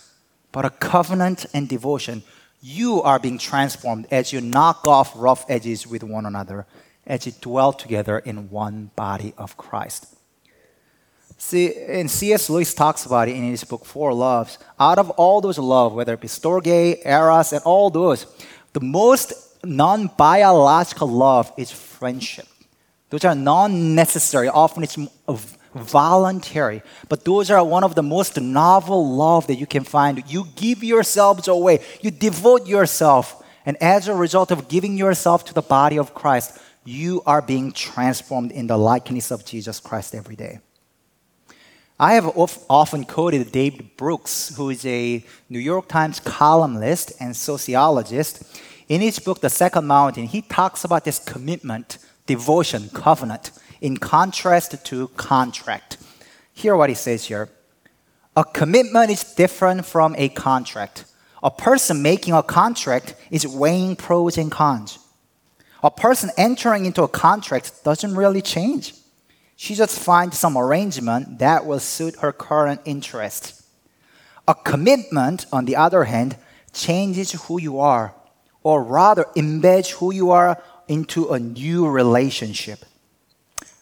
but 0.51 0.65
a 0.65 0.69
covenant 0.69 1.45
and 1.53 1.67
devotion, 1.67 2.24
you 2.62 3.01
are 3.01 3.19
being 3.19 3.38
transformed 3.38 4.07
as 4.10 4.31
you 4.31 4.39
knock 4.39 4.88
off 4.88 5.12
rough 5.15 5.45
edges 5.50 5.86
with 5.86 6.03
one 6.03 6.25
another, 6.25 6.65
as 7.05 7.25
you 7.25 7.33
dwell 7.41 7.74
together 7.74 8.19
in 8.19 8.50
one 8.50 8.91
body 8.95 9.33
of 9.38 9.57
Christ. 9.57 10.12
See, 11.43 11.75
and 11.75 12.09
C.S. 12.09 12.50
Lewis 12.50 12.73
talks 12.73 13.05
about 13.05 13.27
it 13.27 13.35
in 13.35 13.43
his 13.43 13.65
book, 13.65 13.83
Four 13.83 14.13
Loves. 14.13 14.57
Out 14.79 14.97
of 14.97 15.09
all 15.09 15.41
those 15.41 15.57
love, 15.57 15.93
whether 15.93 16.13
it 16.13 16.21
be 16.21 16.29
Storge, 16.29 17.05
Eros, 17.05 17.51
and 17.51 17.62
all 17.65 17.89
those, 17.89 18.25
the 18.71 18.79
most 18.79 19.33
non 19.62 20.07
biological 20.17 21.09
love 21.09 21.51
is 21.57 21.69
friendship. 21.69 22.47
Those 23.09 23.25
are 23.25 23.35
non 23.35 23.93
necessary. 23.93 24.47
Often 24.47 24.83
it's 24.83 24.97
voluntary. 25.75 26.81
But 27.09 27.25
those 27.25 27.51
are 27.51 27.62
one 27.62 27.83
of 27.83 27.93
the 27.93 28.03
most 28.03 28.39
novel 28.39 29.13
love 29.13 29.47
that 29.47 29.55
you 29.55 29.67
can 29.67 29.83
find. 29.83 30.23
You 30.25 30.45
give 30.55 30.81
yourselves 30.81 31.50
away, 31.50 31.81
you 32.00 32.09
devote 32.09 32.67
yourself. 32.67 33.43
And 33.65 33.75
as 33.83 34.07
a 34.07 34.15
result 34.15 34.51
of 34.51 34.69
giving 34.69 34.97
yourself 34.97 35.43
to 35.45 35.53
the 35.53 35.62
body 35.62 36.00
of 36.00 36.13
Christ, 36.13 36.57
you 36.85 37.21
are 37.25 37.41
being 37.41 37.73
transformed 37.73 38.53
in 38.53 38.67
the 38.67 38.77
likeness 38.77 39.29
of 39.29 39.43
Jesus 39.43 39.81
Christ 39.81 40.15
every 40.15 40.38
day. 40.38 40.59
I 42.03 42.15
have 42.15 42.33
often 42.67 43.05
quoted 43.05 43.53
David 43.53 43.95
Brooks, 43.95 44.53
who 44.57 44.72
is 44.72 44.86
a 44.86 45.24
New 45.48 45.60
York 45.60 45.88
Times 45.88 46.19
columnist 46.19 47.13
and 47.22 47.33
sociologist. 47.33 48.43
In 48.89 49.00
his 49.00 49.19
book, 49.19 49.39
The 49.39 49.50
Second 49.50 49.88
Mountain, 49.88 50.25
he 50.25 50.41
talks 50.41 50.83
about 50.83 51.05
this 51.05 51.17
commitment, 51.17 52.00
devotion, 52.25 52.89
covenant, 52.89 53.51
in 53.79 53.95
contrast 53.95 54.83
to 54.86 55.07
contract. 55.15 55.95
Hear 56.51 56.75
what 56.75 56.89
he 56.89 56.95
says 56.95 57.24
here. 57.24 57.48
A 58.36 58.43
commitment 58.43 59.10
is 59.10 59.24
different 59.24 59.86
from 59.86 60.13
a 60.17 60.27
contract. 60.27 61.05
A 61.41 61.51
person 61.51 62.01
making 62.01 62.33
a 62.33 62.43
contract 62.43 63.15
is 63.31 63.48
weighing 63.48 63.95
pros 63.95 64.38
and 64.38 64.51
cons. 64.51 65.00
A 65.81 65.89
person 65.89 66.31
entering 66.38 66.86
into 66.86 67.03
a 67.03 67.07
contract 67.07 67.81
doesn't 67.86 68.13
really 68.13 68.41
change. 68.41 68.93
She 69.55 69.75
just 69.75 70.00
finds 70.00 70.38
some 70.38 70.57
arrangement 70.57 71.39
that 71.39 71.65
will 71.65 71.79
suit 71.79 72.17
her 72.17 72.31
current 72.31 72.81
interests. 72.86 73.63
A 74.48 74.55
commitment, 74.55 75.45
on 75.51 75.65
the 75.65 75.75
other 75.75 76.03
hand, 76.05 76.38
changes 76.74 77.31
who 77.33 77.62
you 77.62 77.79
are 77.79 78.13
or 78.63 78.83
rather 78.83 79.25
embeds 79.36 79.91
who 79.91 80.13
you 80.13 80.31
are 80.31 80.62
into 80.88 81.29
a 81.29 81.39
new 81.39 81.88
relationship. 81.88 82.79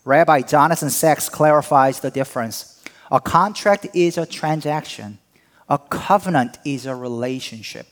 Rabbi 0.04 0.42
Jonathan 0.42 0.90
Sacks 0.90 1.30
clarifies 1.30 2.00
the 2.00 2.12
difference. 2.12 2.84
A 3.12 3.20
contract 3.20 3.88
is 3.94 4.18
a 4.18 4.26
transaction, 4.26 5.20
a 5.70 5.78
covenant 5.78 6.58
is 6.66 6.86
a 6.86 6.96
relationship. 6.96 7.88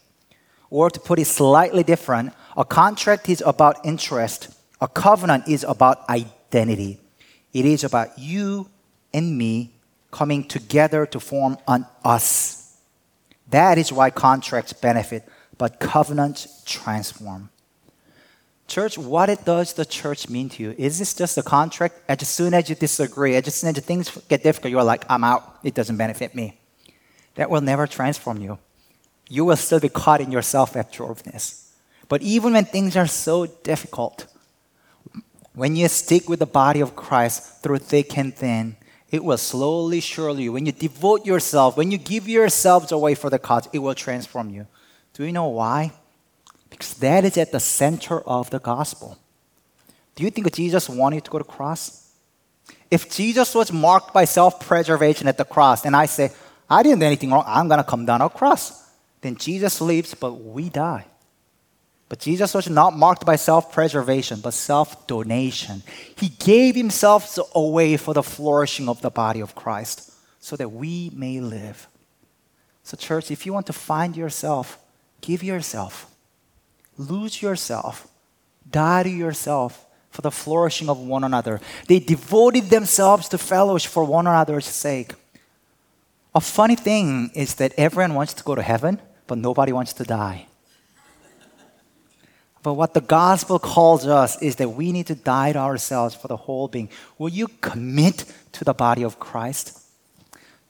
Or 0.71 0.89
to 0.89 0.99
put 0.99 1.19
it 1.19 1.25
slightly 1.25 1.83
different, 1.83 2.33
a 2.57 2.65
contract 2.65 3.29
is 3.29 3.43
about 3.45 3.85
interest, 3.85 4.49
a 4.81 4.87
covenant 4.87 5.47
is 5.47 5.63
about 5.63 6.07
identity. 6.09 6.99
It 7.53 7.65
is 7.65 7.83
about 7.83 8.17
you 8.17 8.69
and 9.13 9.37
me 9.37 9.71
coming 10.11 10.43
together 10.47 11.05
to 11.07 11.19
form 11.19 11.57
an 11.67 11.85
us. 12.03 12.77
That 13.49 13.77
is 13.77 13.91
why 13.91 14.09
contracts 14.09 14.73
benefit 14.73 15.27
but 15.59 15.79
covenants 15.79 16.63
transform. 16.65 17.49
Church, 18.67 18.97
what 18.97 19.29
it 19.29 19.45
does 19.45 19.73
the 19.73 19.85
church 19.85 20.29
mean 20.29 20.47
to 20.49 20.63
you? 20.63 20.75
Is 20.77 20.99
this 20.99 21.13
just 21.13 21.37
a 21.37 21.43
contract? 21.43 21.99
As 22.07 22.27
soon 22.27 22.53
as 22.53 22.69
you 22.69 22.75
disagree, 22.75 23.35
as 23.35 23.53
soon 23.53 23.75
as 23.75 23.83
things 23.83 24.09
get 24.29 24.41
difficult, 24.41 24.71
you're 24.71 24.83
like, 24.83 25.05
I'm 25.09 25.23
out. 25.23 25.59
It 25.63 25.73
doesn't 25.73 25.97
benefit 25.97 26.33
me. 26.33 26.59
That 27.35 27.49
will 27.49 27.61
never 27.61 27.87
transform 27.87 28.41
you. 28.41 28.57
You 29.27 29.43
will 29.45 29.57
still 29.57 29.79
be 29.79 29.89
caught 29.89 30.21
in 30.21 30.31
your 30.31 30.41
self 30.41 30.73
absorbedness. 30.73 31.71
But 32.07 32.21
even 32.21 32.53
when 32.53 32.65
things 32.65 32.95
are 32.95 33.07
so 33.07 33.45
difficult, 33.45 34.27
when 35.59 35.75
you 35.75 35.89
stick 35.89 36.29
with 36.29 36.39
the 36.39 36.45
body 36.45 36.79
of 36.79 36.95
Christ 36.95 37.61
through 37.61 37.79
thick 37.79 38.17
and 38.17 38.33
thin, 38.33 38.77
it 39.11 39.21
will 39.21 39.37
slowly, 39.37 39.99
surely, 39.99 40.47
when 40.47 40.65
you 40.65 40.71
devote 40.71 41.25
yourself, 41.25 41.75
when 41.75 41.91
you 41.91 41.97
give 41.97 42.29
yourselves 42.29 42.93
away 42.93 43.13
for 43.13 43.29
the 43.29 43.39
cause, 43.39 43.67
it 43.73 43.79
will 43.79 43.93
transform 43.93 44.51
you. 44.51 44.67
Do 45.13 45.25
you 45.25 45.33
know 45.33 45.49
why? 45.49 45.91
Because 46.69 46.93
that 46.95 47.25
is 47.25 47.37
at 47.37 47.51
the 47.51 47.59
center 47.59 48.21
of 48.21 48.49
the 48.51 48.59
gospel. 48.59 49.17
Do 50.15 50.23
you 50.23 50.29
think 50.29 50.49
Jesus 50.53 50.87
wanted 50.87 51.25
to 51.25 51.31
go 51.31 51.39
to 51.39 51.43
the 51.43 51.51
cross? 51.51 52.09
If 52.89 53.11
Jesus 53.11 53.53
was 53.53 53.69
marked 53.73 54.13
by 54.13 54.23
self 54.23 54.61
preservation 54.65 55.27
at 55.27 55.37
the 55.37 55.43
cross, 55.45 55.85
and 55.85 55.93
I 55.93 56.05
say, 56.05 56.31
I 56.69 56.83
didn't 56.83 56.99
do 56.99 57.05
anything 57.05 57.31
wrong, 57.31 57.43
I'm 57.45 57.67
going 57.67 57.79
to 57.79 57.83
come 57.83 58.05
down 58.05 58.21
a 58.21 58.29
cross, 58.29 58.89
then 59.19 59.35
Jesus 59.35 59.81
lives, 59.81 60.13
but 60.13 60.33
we 60.33 60.69
die. 60.69 61.05
But 62.09 62.19
Jesus 62.19 62.55
was 62.55 62.67
not 62.67 62.97
marked 62.97 63.23
by 63.23 63.35
self 63.35 63.71
preservation, 63.71 64.39
but 64.41 64.55
self 64.55 65.05
donation. 65.05 65.83
He 66.17 66.29
gave 66.29 66.75
himself 66.75 67.37
away 67.53 67.97
for 67.97 68.15
the 68.15 68.23
flourishing 68.23 68.89
of 68.89 69.01
the 69.01 69.11
body 69.11 69.39
of 69.39 69.53
Christ 69.53 70.11
so 70.39 70.55
that 70.55 70.71
we 70.71 71.11
may 71.13 71.39
live. 71.39 71.87
So, 72.83 72.97
church, 72.97 73.29
if 73.29 73.45
you 73.45 73.53
want 73.53 73.67
to 73.67 73.73
find 73.73 74.17
yourself, 74.17 74.79
give 75.21 75.43
yourself, 75.43 76.09
lose 76.97 77.43
yourself, 77.43 78.07
die 78.69 79.03
to 79.03 79.09
yourself 79.09 79.85
for 80.09 80.23
the 80.23 80.31
flourishing 80.31 80.89
of 80.89 80.97
one 80.97 81.23
another. 81.23 81.61
They 81.87 81.99
devoted 81.99 82.71
themselves 82.71 83.29
to 83.29 83.37
fellowship 83.37 83.91
for 83.91 84.03
one 84.03 84.25
another's 84.25 84.65
sake. 84.65 85.13
A 86.33 86.41
funny 86.41 86.75
thing 86.75 87.29
is 87.35 87.55
that 87.55 87.73
everyone 87.77 88.15
wants 88.15 88.33
to 88.33 88.43
go 88.43 88.55
to 88.55 88.63
heaven, 88.63 88.99
but 89.27 89.37
nobody 89.37 89.71
wants 89.71 89.93
to 89.93 90.03
die. 90.03 90.48
But 92.61 92.73
what 92.73 92.93
the 92.93 93.01
gospel 93.01 93.57
calls 93.57 94.05
us 94.05 94.41
is 94.41 94.57
that 94.57 94.69
we 94.69 94.91
need 94.91 95.07
to 95.07 95.15
die 95.15 95.53
to 95.53 95.59
ourselves 95.59 96.13
for 96.13 96.27
the 96.27 96.35
whole 96.35 96.67
being. 96.67 96.89
Will 97.17 97.29
you 97.29 97.47
commit 97.61 98.25
to 98.53 98.65
the 98.65 98.73
body 98.73 99.03
of 99.03 99.19
Christ? 99.19 99.79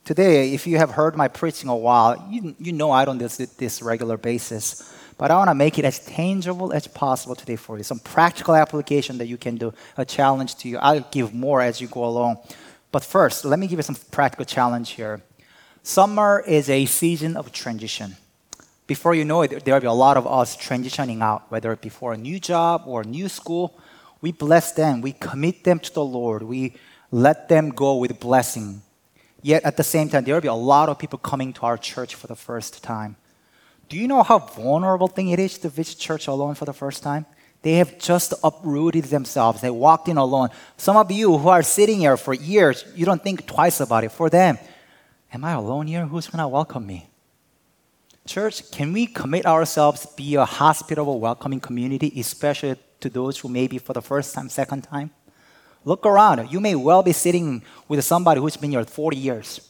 Today, 0.06 0.54
if 0.54 0.68
you 0.68 0.78
have 0.78 0.92
heard 0.92 1.16
my 1.16 1.28
preaching 1.28 1.70
a 1.70 1.76
while, 1.76 2.28
you, 2.30 2.56
you 2.60 2.74
know 2.74 2.92
I 2.92 3.06
don't 3.06 3.18
do 3.18 3.28
this, 3.28 3.38
this 3.38 3.82
regular 3.82 4.18
basis. 4.18 4.96
But 5.18 5.32
I 5.32 5.36
want 5.36 5.50
to 5.50 5.56
make 5.56 5.78
it 5.78 5.86
as 5.86 6.00
tangible 6.00 6.72
as 6.74 6.88
possible 6.88 7.36
today 7.36 7.58
for 7.58 7.78
you. 7.78 7.84
Some 7.84 8.00
practical 8.00 8.56
application 8.56 9.18
that 9.18 9.28
you 9.28 9.38
can 9.38 9.58
do, 9.58 9.74
a 9.98 10.06
challenge 10.06 10.56
to 10.58 10.70
you. 10.70 10.78
I'll 10.78 11.02
give 11.12 11.34
more 11.34 11.62
as 11.62 11.82
you 11.82 11.88
go 11.88 12.06
along. 12.06 12.38
But 12.92 13.04
first, 13.04 13.46
let 13.46 13.60
me 13.60 13.68
give 13.68 13.80
you 13.80 13.84
some 13.84 13.98
practical 14.12 14.46
challenge 14.46 14.92
here. 14.92 15.22
Summer 15.84 16.44
is 16.46 16.70
a 16.70 16.86
season 16.86 17.36
of 17.36 17.52
transition 17.52 18.16
before 18.90 19.14
you 19.14 19.24
know 19.24 19.44
it, 19.44 19.64
there 19.64 19.76
will 19.76 19.82
be 19.82 19.86
a 19.86 19.94
lot 19.94 20.18
of 20.18 20.26
us 20.26 20.58
transitioning 20.58 21.22
out, 21.22 21.44
whether 21.52 21.72
it 21.72 21.80
be 21.80 21.90
for 21.90 22.12
a 22.14 22.18
new 22.18 22.40
job 22.40 22.84
or 22.88 23.02
a 23.02 23.06
new 23.06 23.30
school. 23.30 23.78
We 24.20 24.32
bless 24.32 24.72
them, 24.72 25.02
we 25.02 25.12
commit 25.14 25.64
them 25.64 25.78
to 25.78 25.94
the 25.94 26.04
Lord, 26.04 26.42
we 26.42 26.74
let 27.12 27.50
them 27.50 27.70
go 27.70 27.98
with 27.98 28.20
blessing. 28.20 28.82
Yet 29.44 29.64
at 29.64 29.78
the 29.78 29.84
same 29.84 30.10
time, 30.10 30.24
there 30.24 30.34
will 30.34 30.42
be 30.42 30.48
a 30.48 30.66
lot 30.74 30.90
of 30.90 30.98
people 30.98 31.20
coming 31.20 31.54
to 31.54 31.62
our 31.68 31.78
church 31.78 32.16
for 32.16 32.26
the 32.26 32.36
first 32.36 32.82
time. 32.82 33.16
Do 33.90 33.96
you 33.96 34.08
know 34.08 34.24
how 34.24 34.40
vulnerable 34.40 35.08
thing 35.08 35.30
it 35.30 35.40
is 35.40 35.60
to 35.60 35.70
visit 35.70 36.00
church 36.00 36.26
alone 36.26 36.56
for 36.56 36.66
the 36.66 36.74
first 36.74 37.04
time? 37.04 37.28
They 37.62 37.74
have 37.74 38.00
just 38.00 38.34
uprooted 38.44 39.06
themselves. 39.06 39.62
They 39.62 39.70
walked 39.70 40.08
in 40.08 40.18
alone. 40.18 40.50
Some 40.78 40.98
of 40.98 41.12
you 41.12 41.38
who 41.38 41.50
are 41.50 41.62
sitting 41.62 42.00
here 42.00 42.18
for 42.18 42.34
years, 42.34 42.86
you 42.96 43.06
don't 43.06 43.22
think 43.22 43.46
twice 43.46 43.82
about 43.82 44.04
it. 44.04 44.12
For 44.12 44.32
them, 44.32 44.58
am 45.32 45.46
I 45.46 45.52
alone 45.52 45.86
here? 45.86 46.08
Who's 46.08 46.28
going 46.28 46.40
to 46.40 46.48
welcome 46.48 46.88
me? 46.88 47.09
Church, 48.30 48.70
can 48.70 48.94
we 48.94 49.08
commit 49.08 49.48
ourselves 49.48 50.02
to 50.02 50.16
be 50.16 50.36
a 50.36 50.46
hospitable, 50.46 51.20
welcoming 51.20 51.60
community, 51.60 52.14
especially 52.20 52.76
to 53.00 53.10
those 53.10 53.40
who 53.40 53.50
may 53.50 53.66
be 53.66 53.80
for 53.80 53.94
the 53.94 54.04
first 54.04 54.36
time, 54.36 54.50
second 54.50 54.84
time? 54.84 55.10
Look 55.84 56.06
around. 56.06 56.52
You 56.52 56.60
may 56.60 56.76
well 56.76 57.02
be 57.02 57.12
sitting 57.12 57.64
with 57.88 58.06
somebody 58.06 58.40
who's 58.40 58.56
been 58.56 58.70
here 58.70 58.86
40 58.86 59.18
years. 59.18 59.68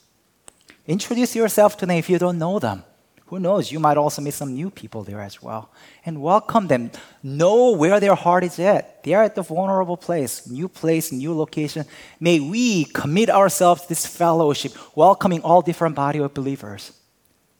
Introduce 0.86 1.38
yourself 1.38 1.78
to 1.78 1.86
them 1.86 1.96
if 1.96 2.10
you 2.10 2.20
don't 2.20 2.38
know 2.38 2.60
them. 2.60 2.84
Who 3.28 3.40
knows? 3.40 3.72
You 3.72 3.80
might 3.80 3.96
also 3.96 4.22
meet 4.22 4.34
some 4.34 4.54
new 4.54 4.70
people 4.70 5.04
there 5.04 5.22
as 5.22 5.42
well. 5.42 5.72
And 6.06 6.22
welcome 6.22 6.68
them. 6.68 6.92
Know 7.24 7.72
where 7.72 8.02
their 8.02 8.16
heart 8.16 8.44
is 8.44 8.60
at. 8.60 9.06
They 9.06 9.14
are 9.14 9.24
at 9.24 9.36
the 9.36 9.42
vulnerable 9.42 9.96
place, 9.96 10.50
new 10.50 10.68
place, 10.68 11.14
new 11.14 11.34
location. 11.34 11.86
May 12.20 12.42
we 12.42 12.84
commit 12.84 13.30
ourselves 13.30 13.84
to 13.84 13.88
this 13.88 14.06
fellowship, 14.06 14.74
welcoming 14.98 15.42
all 15.44 15.62
different 15.62 15.96
body 15.96 16.20
of 16.20 16.34
believers. 16.34 16.92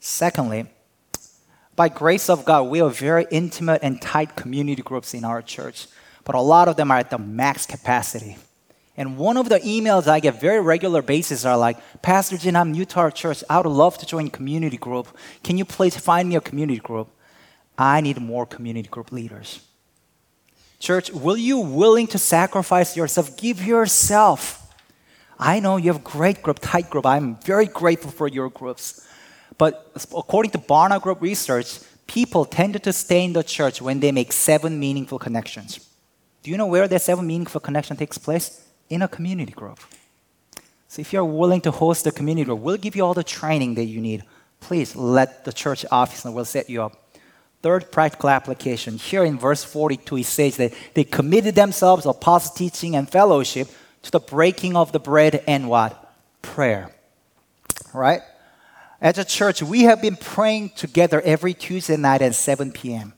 Secondly, 0.02 0.66
by 1.80 1.88
grace 1.88 2.30
of 2.30 2.44
God, 2.44 2.64
we 2.64 2.80
have 2.80 2.98
very 2.98 3.26
intimate 3.32 3.80
and 3.84 4.02
tight 4.02 4.36
community 4.36 4.82
groups 4.82 5.14
in 5.14 5.24
our 5.24 5.42
church, 5.42 5.88
but 6.26 6.36
a 6.36 6.42
lot 6.42 6.68
of 6.68 6.76
them 6.76 6.92
are 6.92 6.98
at 6.98 7.10
the 7.10 7.18
max 7.18 7.66
capacity. 7.66 8.38
And 8.98 9.18
one 9.18 9.38
of 9.38 9.48
the 9.48 9.62
emails 9.62 10.06
I 10.06 10.20
get 10.20 10.42
very 10.42 10.60
regular 10.60 11.02
basis 11.02 11.46
are 11.46 11.58
like, 11.58 11.78
Pastor 12.02 12.38
Jin, 12.38 12.58
I'm 12.58 12.74
new 12.74 12.84
to 12.84 13.00
our 13.00 13.12
church. 13.12 13.46
I 13.50 13.62
would 13.62 13.66
love 13.66 13.98
to 14.00 14.06
join 14.06 14.30
community 14.30 14.76
group. 14.76 15.08
Can 15.42 15.58
you 15.58 15.64
please 15.64 15.96
find 15.96 16.28
me 16.28 16.36
a 16.36 16.42
community 16.42 16.82
group? 16.82 17.08
I 17.78 18.02
need 18.02 18.20
more 18.20 18.46
community 18.46 18.90
group 18.90 19.14
leaders. 19.14 19.62
Church, 20.80 21.14
will 21.14 21.38
you 21.38 21.60
willing 21.60 22.08
to 22.08 22.18
sacrifice 22.18 22.98
yourself? 22.98 23.38
Give 23.38 23.66
yourself. 23.66 24.76
I 25.40 25.62
know 25.62 25.78
you 25.78 25.94
have 25.94 26.04
great 26.04 26.44
group, 26.44 26.60
tight 26.62 26.90
group. 26.90 27.06
I'm 27.06 27.38
very 27.38 27.68
grateful 27.68 28.12
for 28.12 28.28
your 28.28 28.50
groups. 28.50 29.06
But 29.60 29.92
according 30.16 30.52
to 30.52 30.58
Barna 30.58 31.00
Group 31.02 31.22
research, 31.22 31.80
people 32.08 32.46
tended 32.46 32.82
to 32.84 32.94
stay 32.94 33.26
in 33.26 33.34
the 33.34 33.44
church 33.44 33.82
when 33.82 34.00
they 34.00 34.12
make 34.12 34.32
seven 34.32 34.80
meaningful 34.80 35.20
connections. 35.20 35.86
Do 36.42 36.50
you 36.50 36.58
know 36.58 36.66
where 36.66 36.88
that 36.88 37.02
seven 37.02 37.28
meaningful 37.28 37.60
connection 37.62 37.98
takes 37.98 38.18
place? 38.18 38.66
In 38.90 39.02
a 39.02 39.08
community 39.08 39.52
group. 39.52 39.80
So 40.88 41.02
if 41.02 41.14
you're 41.14 41.26
willing 41.26 41.62
to 41.62 41.72
host 41.72 42.08
a 42.08 42.12
community 42.12 42.46
group, 42.46 42.60
we'll 42.62 42.78
give 42.78 42.96
you 42.96 43.06
all 43.06 43.14
the 43.14 43.24
training 43.24 43.76
that 43.76 43.84
you 43.84 44.00
need. 44.00 44.24
Please 44.62 44.96
let 44.96 45.44
the 45.44 45.54
church 45.54 45.86
office 45.92 46.24
and 46.24 46.34
we'll 46.34 46.46
set 46.46 46.70
you 46.70 46.82
up. 46.82 46.94
Third 47.62 47.92
practical 47.92 48.30
application. 48.30 48.98
Here 48.98 49.26
in 49.26 49.38
verse 49.38 49.66
42, 49.66 50.16
he 50.16 50.24
says 50.24 50.56
that 50.56 50.74
they 50.94 51.04
committed 51.04 51.56
themselves 51.56 52.04
to 52.04 52.10
apostle 52.10 52.56
teaching 52.56 52.96
and 52.96 53.10
fellowship 53.10 53.68
to 54.04 54.12
the 54.12 54.22
breaking 54.22 54.78
of 54.78 54.94
the 54.94 55.00
bread 55.00 55.44
and 55.46 55.68
what? 55.70 56.16
Prayer. 56.42 56.96
Right? 57.94 58.22
As 59.02 59.18
a 59.18 59.24
church, 59.24 59.64
we 59.64 59.84
have 59.84 60.02
been 60.02 60.18
praying 60.18 60.72
together 60.72 61.22
every 61.22 61.54
Tuesday 61.54 61.96
night 61.96 62.22
at 62.22 62.36
7 62.36 62.72
p.m. 62.74 63.14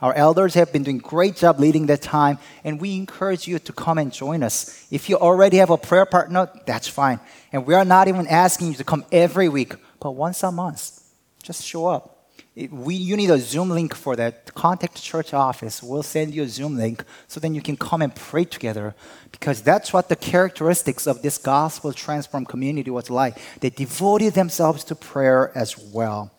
Our 0.00 0.14
elders 0.14 0.54
have 0.54 0.72
been 0.72 0.82
doing 0.82 0.98
great 0.98 1.36
job 1.36 1.60
leading 1.60 1.86
that 1.86 2.00
time, 2.00 2.38
and 2.64 2.80
we 2.80 2.96
encourage 2.96 3.46
you 3.46 3.58
to 3.58 3.72
come 3.72 3.98
and 3.98 4.12
join 4.12 4.42
us. 4.42 4.86
If 4.90 5.10
you 5.10 5.16
already 5.16 5.58
have 5.58 5.70
a 5.70 5.76
prayer 5.76 6.06
partner, 6.06 6.50
that's 6.66 6.88
fine. 6.88 7.20
And 7.52 7.66
we 7.66 7.74
are 7.74 7.84
not 7.84 8.08
even 8.08 8.26
asking 8.26 8.68
you 8.68 8.74
to 8.74 8.84
come 8.84 9.04
every 9.12 9.48
week, 9.48 9.74
but 10.00 10.12
once 10.12 10.42
a 10.42 10.50
month. 10.50 11.02
Just 11.42 11.64
show 11.64 11.86
up 11.86 12.15
we, 12.56 12.94
you 12.94 13.18
need 13.18 13.28
a 13.28 13.38
Zoom 13.38 13.68
link 13.68 13.94
for 13.94 14.16
that. 14.16 14.54
Contact 14.54 15.00
church 15.02 15.34
office. 15.34 15.82
We'll 15.82 16.02
send 16.02 16.34
you 16.34 16.42
a 16.42 16.48
Zoom 16.48 16.78
link 16.78 17.04
so 17.28 17.38
then 17.38 17.54
you 17.54 17.60
can 17.60 17.76
come 17.76 18.00
and 18.00 18.14
pray 18.14 18.46
together 18.46 18.94
because 19.30 19.60
that's 19.60 19.92
what 19.92 20.08
the 20.08 20.16
characteristics 20.16 21.06
of 21.06 21.20
this 21.20 21.36
gospel 21.36 21.92
transformed 21.92 22.48
community 22.48 22.90
was 22.90 23.10
like. 23.10 23.36
They 23.60 23.68
devoted 23.68 24.32
themselves 24.32 24.84
to 24.84 24.94
prayer 24.94 25.52
as 25.54 25.76
well. 25.76 26.32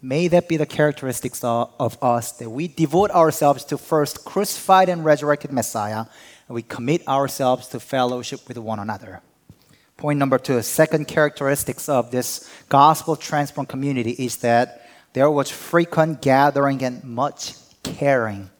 May 0.00 0.28
that 0.28 0.48
be 0.48 0.56
the 0.56 0.64
characteristics 0.64 1.44
of, 1.44 1.74
of 1.78 2.02
us 2.02 2.32
that 2.32 2.48
we 2.48 2.66
devote 2.66 3.10
ourselves 3.10 3.62
to 3.64 3.76
first 3.76 4.24
crucified 4.24 4.88
and 4.88 5.04
resurrected 5.04 5.52
Messiah 5.52 6.06
and 6.48 6.54
we 6.54 6.62
commit 6.62 7.06
ourselves 7.06 7.68
to 7.68 7.80
fellowship 7.80 8.48
with 8.48 8.56
one 8.56 8.78
another. 8.78 9.20
Point 9.98 10.18
number 10.18 10.38
two, 10.38 10.62
second 10.62 11.06
characteristics 11.06 11.86
of 11.86 12.10
this 12.10 12.48
gospel 12.70 13.14
transformed 13.14 13.68
community 13.68 14.12
is 14.12 14.38
that 14.38 14.79
there 15.12 15.30
was 15.30 15.50
frequent 15.50 16.22
gathering 16.22 16.82
and 16.82 17.02
much 17.04 17.54
caring. 17.82 18.50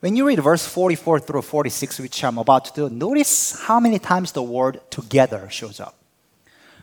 When 0.00 0.16
you 0.16 0.26
read 0.26 0.40
verse 0.40 0.66
44 0.66 1.20
through 1.20 1.42
46, 1.42 2.00
which 2.00 2.24
I'm 2.24 2.38
about 2.38 2.64
to 2.66 2.72
do, 2.74 2.94
notice 2.94 3.60
how 3.60 3.78
many 3.78 3.98
times 3.98 4.32
the 4.32 4.42
word 4.42 4.80
together 4.90 5.48
shows 5.50 5.78
up. 5.78 5.96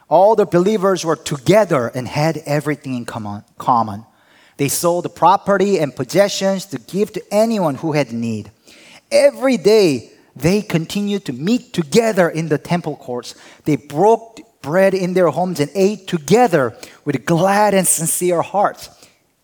All 0.08 0.36
the 0.36 0.46
believers 0.46 1.06
were 1.06 1.16
together 1.16 1.88
and 1.88 2.08
had 2.08 2.38
everything 2.46 2.96
in 2.96 3.06
common. 3.06 4.06
They 4.58 4.70
sold 4.70 5.06
the 5.06 5.10
property 5.10 5.80
and 5.80 5.96
possessions 5.96 6.66
to 6.68 6.80
give 6.80 7.14
to 7.14 7.24
anyone 7.32 7.76
who 7.76 7.92
had 7.92 8.12
need. 8.12 8.52
Every 9.12 9.58
day, 9.58 10.12
they 10.36 10.62
continued 10.62 11.26
to 11.26 11.34
meet 11.34 11.74
together 11.74 12.30
in 12.30 12.48
the 12.50 12.58
temple 12.58 12.96
courts. 12.96 13.36
They 13.66 13.76
broke 13.76 14.40
bread 14.70 14.94
in 14.94 15.16
their 15.16 15.30
homes 15.30 15.60
and 15.60 15.72
ate 15.74 16.06
together 16.06 16.78
with 17.04 17.26
glad 17.26 17.74
and 17.74 17.88
sincere 17.88 18.44
hearts. 18.44 18.88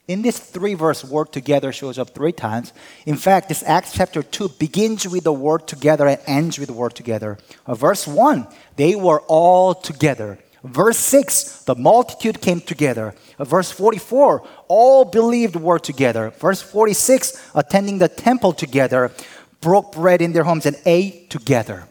In 0.08 0.22
this 0.22 0.38
three 0.38 0.76
verse 0.76 1.04
word 1.04 1.32
together 1.32 1.72
shows 1.72 1.98
up 1.98 2.12
three 2.12 2.32
times. 2.32 2.74
In 3.08 3.18
fact, 3.18 3.50
this 3.50 3.64
Acts 3.64 3.92
chapter 3.92 4.22
2 4.22 4.50
begins 4.60 5.08
with 5.08 5.24
the 5.24 5.34
word 5.34 5.66
together 5.68 6.06
and 6.08 6.22
ends 6.28 6.60
with 6.60 6.68
the 6.68 6.76
word 6.76 6.94
together. 6.94 7.40
Uh, 7.66 7.74
verse 7.74 8.06
1, 8.08 8.48
they 8.76 8.94
were 8.96 9.22
all 9.22 9.74
together. 9.74 10.38
Verse 10.64 10.98
6, 11.00 11.64
the 11.64 11.74
multitude 11.74 12.40
came 12.40 12.62
together. 12.62 13.16
Uh, 13.40 13.46
verse 13.46 13.72
44, 13.72 14.48
all 14.68 15.06
believed 15.06 15.56
were 15.56 15.80
together. 15.80 16.30
Verse 16.38 16.62
46, 16.62 17.52
attending 17.56 17.98
the 17.98 18.10
temple 18.10 18.54
together, 18.54 19.12
broke 19.60 19.96
bread 19.96 20.22
in 20.22 20.34
their 20.34 20.44
homes 20.44 20.68
and 20.68 20.78
ate 20.86 21.32
together. 21.32 21.88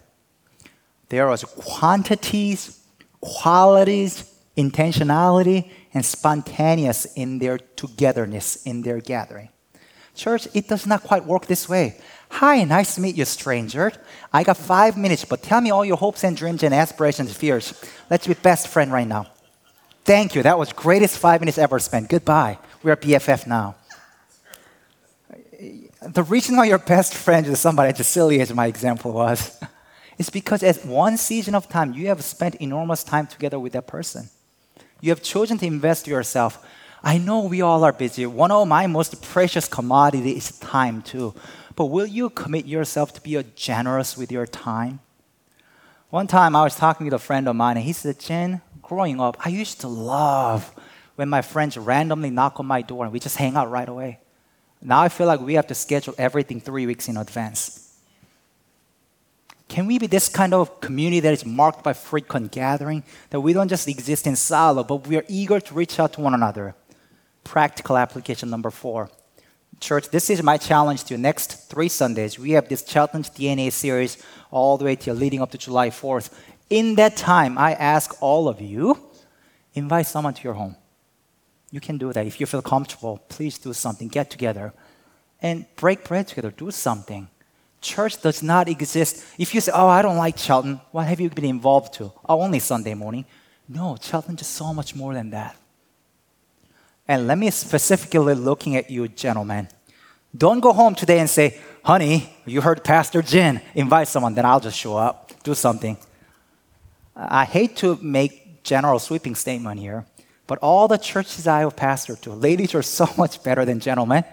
There 1.09 1.27
was 1.27 1.43
quantities 1.43 2.84
qualities, 3.25 4.31
intentionality, 4.57 5.71
and 5.93 6.05
spontaneous 6.05 7.07
in 7.17 7.39
their 7.39 7.59
togetherness, 7.59 8.63
in 8.65 8.83
their 8.83 9.01
gathering. 9.01 9.49
Church, 10.15 10.47
it 10.55 10.69
does 10.69 10.87
not 10.87 11.03
quite 11.03 11.25
work 11.25 11.47
this 11.47 11.69
way. 11.69 11.97
Hi, 12.31 12.63
nice 12.65 12.95
to 12.95 13.01
meet 13.01 13.17
you, 13.17 13.25
stranger. 13.25 13.93
I 14.33 14.45
got 14.45 14.57
five 14.57 14.97
minutes, 14.97 15.25
but 15.25 15.43
tell 15.43 15.61
me 15.61 15.71
all 15.71 15.85
your 15.85 15.97
hopes 15.97 16.23
and 16.23 16.37
dreams 16.37 16.63
and 16.63 16.75
aspirations 16.75 17.29
and 17.29 17.37
fears. 17.37 17.75
Let's 18.11 18.27
be 18.27 18.35
best 18.35 18.69
friend 18.69 18.93
right 18.93 19.09
now. 19.09 19.27
Thank 20.05 20.35
you. 20.35 20.43
That 20.43 20.59
was 20.59 20.73
greatest 20.73 21.19
five 21.19 21.41
minutes 21.41 21.59
ever 21.59 21.79
spent. 21.79 22.09
Goodbye. 22.09 22.59
We're 22.83 22.97
BFF 22.97 23.47
now. 23.47 23.77
The 26.03 26.23
reason 26.23 26.57
why 26.57 26.67
you're 26.67 26.79
best 26.79 27.15
friends 27.15 27.49
with 27.49 27.59
somebody 27.59 27.99
as 27.99 28.07
silly 28.07 28.41
as 28.41 28.53
my 28.53 28.67
example 28.67 29.13
was, 29.13 29.59
is 30.19 30.31
because 30.31 30.63
at 30.63 30.85
one 30.85 31.17
season 31.17 31.55
of 31.55 31.69
time, 31.69 31.93
you 31.93 32.07
have 32.09 32.23
spent 32.23 32.57
enormous 32.57 33.05
time 33.05 33.27
together 33.27 33.59
with 33.59 33.73
that 33.73 33.87
person. 33.87 34.29
You 35.01 35.11
have 35.11 35.23
chosen 35.23 35.59
to 35.59 35.67
invest 35.67 36.07
yourself. 36.07 36.65
I 37.03 37.19
know 37.19 37.41
we 37.41 37.61
all 37.61 37.85
are 37.85 37.93
busy. 37.93 38.25
One 38.25 38.51
of 38.51 38.67
my 38.67 38.87
most 38.87 39.23
precious 39.23 39.69
commodity 39.69 40.37
is 40.37 40.59
time 40.59 41.03
too. 41.03 41.35
But 41.77 41.87
will 41.87 42.07
you 42.07 42.31
commit 42.31 42.67
yourself 42.67 43.13
to 43.15 43.21
be 43.21 43.43
generous 43.55 44.17
with 44.17 44.31
your 44.33 44.47
time? 44.47 45.01
One 46.11 46.27
time 46.27 46.55
I 46.55 46.63
was 46.63 46.77
talking 46.77 47.07
with 47.07 47.15
a 47.15 47.19
friend 47.19 47.49
of 47.49 47.57
mine 47.57 47.77
and 47.77 47.85
he 47.85 47.93
said, 47.93 48.21
Jin, 48.21 48.63
growing 48.81 49.21
up, 49.21 49.37
I 49.45 49.49
used 49.49 49.81
to 49.81 49.89
love 49.89 50.73
when 51.17 51.29
my 51.29 51.43
friends 51.43 51.77
randomly 51.77 52.31
knock 52.31 52.61
on 52.61 52.67
my 52.67 52.83
door 52.83 53.05
and 53.05 53.13
we 53.13 53.19
just 53.19 53.37
hang 53.37 53.57
out 53.57 53.71
right 53.71 53.89
away. 53.89 54.21
Now 54.81 55.01
I 55.01 55.09
feel 55.09 55.27
like 55.27 55.41
we 55.41 55.55
have 55.55 55.67
to 55.69 55.75
schedule 55.75 56.15
everything 56.17 56.61
three 56.61 56.87
weeks 56.87 57.09
in 57.09 57.17
advance. 57.17 57.84
Can 59.69 59.87
we 59.87 59.99
be 59.99 60.07
this 60.07 60.29
kind 60.29 60.55
of 60.55 60.81
community 60.81 61.21
that 61.21 61.33
is 61.33 61.45
marked 61.45 61.83
by 61.83 61.93
frequent 61.95 62.53
gathering, 62.53 63.03
that 63.31 63.41
we 63.41 63.53
don't 63.53 63.69
just 63.69 63.89
exist 63.89 64.27
in 64.27 64.37
silo, 64.37 64.85
but 64.85 65.07
we 65.07 65.17
are 65.17 65.25
eager 65.29 65.59
to 65.61 65.75
reach 65.75 65.99
out 65.99 66.13
to 66.15 66.21
one 66.21 66.35
another? 66.35 66.75
Practical 67.43 67.97
application 67.97 68.51
number 68.51 68.71
four. 68.71 69.11
Church, 69.81 70.09
this 70.11 70.31
is 70.31 70.43
my 70.43 70.57
challenge 70.57 71.05
to 71.05 71.15
you. 71.15 71.19
Next 71.19 71.69
three 71.69 71.89
Sundays, 71.89 72.39
we 72.39 72.53
have 72.53 72.69
this 72.69 72.83
challenge 72.83 73.31
DNA 73.31 73.73
series 73.73 74.19
all 74.51 74.79
the 74.79 74.85
way 74.85 74.97
to 74.97 75.13
leading 75.13 75.43
up 75.43 75.51
to 75.51 75.59
July 75.59 75.91
4th. 75.91 76.33
In 76.71 76.95
that 76.95 77.17
time, 77.17 77.59
I 77.59 77.73
ask 77.73 78.23
all 78.23 78.49
of 78.49 78.61
you, 78.61 78.99
invite 79.75 80.07
someone 80.07 80.35
to 80.35 80.43
your 80.45 80.55
home. 80.55 80.77
You 81.71 81.81
can 81.81 81.99
do 81.99 82.13
that. 82.13 82.27
If 82.27 82.39
you 82.39 82.47
feel 82.47 82.63
comfortable, 82.63 83.19
please 83.29 83.59
do 83.59 83.73
something. 83.73 84.09
Get 84.09 84.31
together 84.31 84.73
and 85.43 85.67
break 85.77 86.05
bread 86.05 86.29
together. 86.29 86.53
Do 86.53 86.71
something. 86.71 87.29
Church 87.85 88.21
does 88.21 88.43
not 88.43 88.69
exist. 88.69 89.23
If 89.39 89.55
you 89.55 89.61
say, 89.61 89.71
Oh, 89.75 89.87
I 89.87 90.01
don't 90.01 90.17
like 90.17 90.37
Chelten, 90.37 90.81
what 90.91 91.07
have 91.07 91.21
you 91.21 91.29
been 91.29 91.45
involved 91.45 91.93
to? 91.95 92.11
Oh, 92.27 92.41
only 92.41 92.59
Sunday 92.59 92.95
morning. 92.95 93.27
No, 93.69 93.97
Chelten 94.01 94.41
is 94.41 94.47
so 94.47 94.73
much 94.73 94.95
more 94.97 95.13
than 95.13 95.31
that. 95.31 95.55
And 97.07 97.27
let 97.27 97.37
me 97.37 97.51
specifically 97.51 98.35
looking 98.35 98.75
at 98.77 98.91
you, 98.91 99.07
gentlemen. 99.09 99.69
Don't 100.37 100.61
go 100.61 100.73
home 100.73 100.95
today 100.95 101.19
and 101.21 101.29
say, 101.29 101.61
honey, 101.85 102.35
you 102.47 102.63
heard 102.63 102.83
Pastor 102.83 103.21
Jin, 103.21 103.61
invite 103.75 104.09
someone, 104.09 104.35
then 104.35 104.47
I'll 104.47 104.61
just 104.61 104.79
show 104.79 104.97
up, 104.97 105.31
do 105.45 105.55
something. 105.55 105.99
I 107.15 107.45
hate 107.45 107.77
to 107.77 107.99
make 108.01 108.65
general 108.65 108.99
sweeping 108.99 109.35
statement 109.35 109.79
here, 109.79 110.07
but 110.47 110.59
all 110.61 110.89
the 110.89 110.97
churches 110.97 111.47
I 111.47 111.61
have 111.61 111.77
pastored 111.77 112.23
to, 112.23 112.33
ladies 112.33 112.75
are 112.75 112.83
so 112.83 113.07
much 113.19 113.43
better 113.43 113.67
than 113.67 113.79
gentlemen 113.79 114.25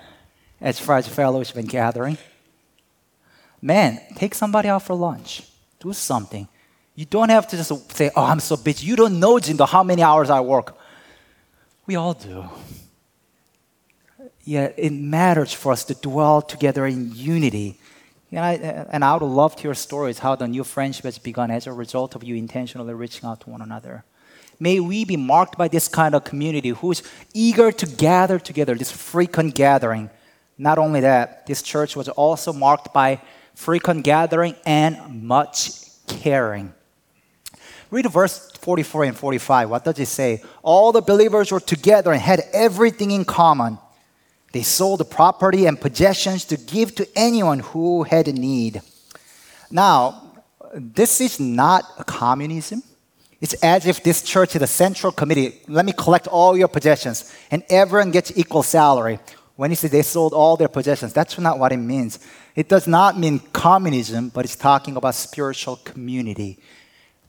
as 0.62 0.80
far 0.80 0.98
as 0.98 1.08
fellowship 1.08 1.58
and 1.58 1.68
gathering. 1.68 2.18
Man, 3.62 4.00
take 4.16 4.34
somebody 4.34 4.70
out 4.70 4.84
for 4.84 4.96
lunch. 4.96 5.44
Do 5.80 5.94
something. 5.94 6.48
You 6.96 7.06
don't 7.06 7.30
have 7.30 7.48
to 7.48 7.58
just 7.58 7.96
say, 7.96 8.12
oh, 8.16 8.24
I'm 8.24 8.40
so 8.40 8.58
busy. 8.58 8.86
You 8.86 8.96
don't 8.96 9.20
know, 9.20 9.36
Jindo, 9.36 9.68
how 9.68 9.84
many 9.84 10.04
hours 10.04 10.30
I 10.30 10.40
work. 10.42 10.78
We 11.86 11.96
all 11.96 12.14
do. 12.14 12.46
Yet 14.44 14.76
it 14.78 14.92
matters 14.92 15.54
for 15.54 15.72
us 15.72 15.84
to 15.86 15.94
dwell 15.94 16.42
together 16.42 16.86
in 16.86 17.12
unity. 17.14 17.80
and 18.32 19.04
I 19.04 19.14
would 19.14 19.26
love 19.26 19.56
to 19.58 19.62
hear 19.64 19.74
stories 19.74 20.20
how 20.20 20.36
the 20.36 20.48
new 20.48 20.64
friendship 20.64 21.06
has 21.06 21.18
begun 21.18 21.52
as 21.52 21.68
a 21.68 21.74
result 21.74 22.16
of 22.16 22.24
you 22.24 22.36
intentionally 22.36 22.94
reaching 22.94 23.28
out 23.30 23.42
to 23.42 23.50
one 23.50 23.62
another. 23.62 24.04
May 24.60 24.80
we 24.80 25.06
be 25.06 25.18
marked 25.18 25.58
by 25.58 25.68
this 25.68 25.88
kind 25.88 26.14
of 26.14 26.24
community 26.24 26.70
who's 26.70 27.02
eager 27.34 27.72
to 27.72 27.86
gather 27.86 28.38
together, 28.38 28.76
this 28.76 28.92
frequent 28.92 29.56
gathering. 29.56 30.10
Not 30.58 30.78
only 30.78 31.00
that, 31.02 31.48
this 31.48 31.64
church 31.64 31.96
was 31.96 32.10
also 32.10 32.54
marked 32.54 32.94
by 32.94 33.22
frequent 33.56 34.04
gathering 34.04 34.56
and 34.66 35.24
much 35.24 35.72
caring. 36.08 36.74
Read 37.90 38.10
verse 38.10 38.52
44 38.54 39.04
and 39.06 39.18
45. 39.18 39.70
What 39.70 39.84
does 39.84 40.00
it 40.00 40.08
say? 40.08 40.44
All 40.64 40.92
the 40.92 41.02
believers 41.02 41.52
were 41.52 41.60
together 41.60 42.12
and 42.12 42.22
had 42.22 42.42
everything 42.54 43.12
in 43.12 43.26
common. 43.26 43.78
They 44.54 44.64
sold 44.64 45.00
the 45.00 45.06
property 45.06 45.66
and 45.66 45.80
possessions 45.80 46.46
to 46.46 46.58
give 46.58 46.96
to 46.96 47.08
anyone 47.16 47.60
who 47.60 48.04
had 48.04 48.28
need. 48.28 48.82
Now, 49.70 50.34
this 50.74 51.22
is 51.22 51.40
not 51.40 52.06
communism. 52.06 52.84
It's 53.40 53.54
as 53.56 53.88
if 53.88 54.04
this 54.04 54.22
church 54.22 54.56
is 54.56 54.62
a 54.62 54.68
central 54.68 55.12
committee. 55.12 55.62
Let 55.68 55.86
me 55.86 55.94
collect 55.94 56.28
all 56.28 56.56
your 56.56 56.68
possessions, 56.68 57.34
and 57.50 57.64
everyone 57.70 58.12
gets 58.12 58.32
equal 58.38 58.64
salary. 58.64 59.20
When 59.56 59.72
he 59.72 59.76
says 59.76 59.92
they 59.92 60.02
sold 60.02 60.34
all 60.34 60.58
their 60.58 60.68
possessions, 60.68 61.14
that's 61.14 61.38
not 61.40 61.60
what 61.60 61.72
it 61.72 61.78
means. 61.78 62.20
It 62.56 62.68
does 62.68 62.88
not 62.88 63.18
mean 63.18 63.40
communism, 63.54 64.30
but 64.30 64.46
it's 64.46 64.56
talking 64.56 64.96
about 64.98 65.16
spiritual 65.16 65.78
community. 65.78 66.60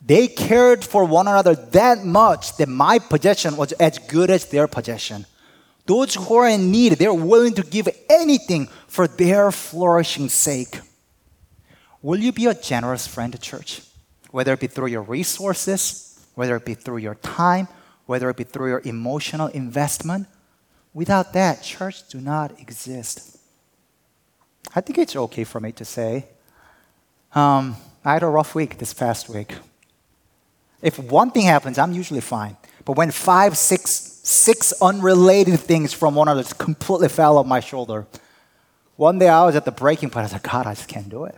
They 0.04 0.26
cared 0.26 0.84
for 0.84 1.04
one 1.04 1.28
another 1.28 1.54
that 1.54 2.04
much 2.04 2.56
that 2.56 2.68
my 2.68 2.98
possession 2.98 3.56
was 3.56 3.72
as 3.72 3.98
good 3.98 4.30
as 4.30 4.46
their 4.46 4.66
possession. 4.66 5.26
Those 5.86 6.14
who 6.14 6.34
are 6.34 6.48
in 6.48 6.70
need, 6.70 6.92
they're 6.92 7.14
willing 7.14 7.54
to 7.54 7.62
give 7.62 7.88
anything 8.10 8.68
for 8.88 9.06
their 9.06 9.52
flourishing 9.52 10.28
sake. 10.28 10.80
Will 12.02 12.18
you 12.18 12.32
be 12.32 12.46
a 12.46 12.54
generous 12.54 13.06
friend 13.06 13.32
to 13.32 13.38
church? 13.38 13.82
Whether 14.30 14.54
it 14.54 14.60
be 14.60 14.66
through 14.66 14.88
your 14.88 15.02
resources, 15.02 16.18
whether 16.34 16.56
it 16.56 16.64
be 16.64 16.74
through 16.74 16.98
your 16.98 17.14
time, 17.16 17.68
whether 18.06 18.28
it 18.30 18.36
be 18.36 18.44
through 18.44 18.68
your 18.68 18.82
emotional 18.84 19.48
investment. 19.48 20.26
Without 20.94 21.32
that, 21.32 21.62
church 21.62 22.08
do 22.08 22.20
not 22.20 22.58
exist. 22.60 23.31
I 24.74 24.80
think 24.80 24.98
it's 24.98 25.16
okay 25.16 25.44
for 25.44 25.60
me 25.60 25.72
to 25.72 25.84
say, 25.84 26.26
um, 27.34 27.76
I 28.04 28.14
had 28.14 28.22
a 28.22 28.28
rough 28.28 28.54
week 28.54 28.78
this 28.78 28.94
past 28.94 29.28
week. 29.28 29.54
If 30.80 30.98
one 30.98 31.30
thing 31.30 31.46
happens, 31.46 31.78
I'm 31.78 31.92
usually 31.92 32.20
fine. 32.20 32.56
But 32.84 32.96
when 32.96 33.10
five, 33.10 33.56
six, 33.56 33.90
six 34.24 34.72
unrelated 34.82 35.60
things 35.60 35.92
from 35.92 36.14
one 36.14 36.28
another 36.28 36.54
completely 36.54 37.08
fell 37.08 37.38
off 37.38 37.46
my 37.46 37.60
shoulder, 37.60 38.06
one 38.96 39.18
day 39.18 39.28
I 39.28 39.44
was 39.44 39.56
at 39.56 39.64
the 39.64 39.70
breaking 39.70 40.10
point. 40.10 40.18
I 40.18 40.22
was 40.24 40.32
like, 40.32 40.42
God, 40.42 40.66
I 40.66 40.74
just 40.74 40.88
can't 40.88 41.08
do 41.08 41.24
it. 41.24 41.36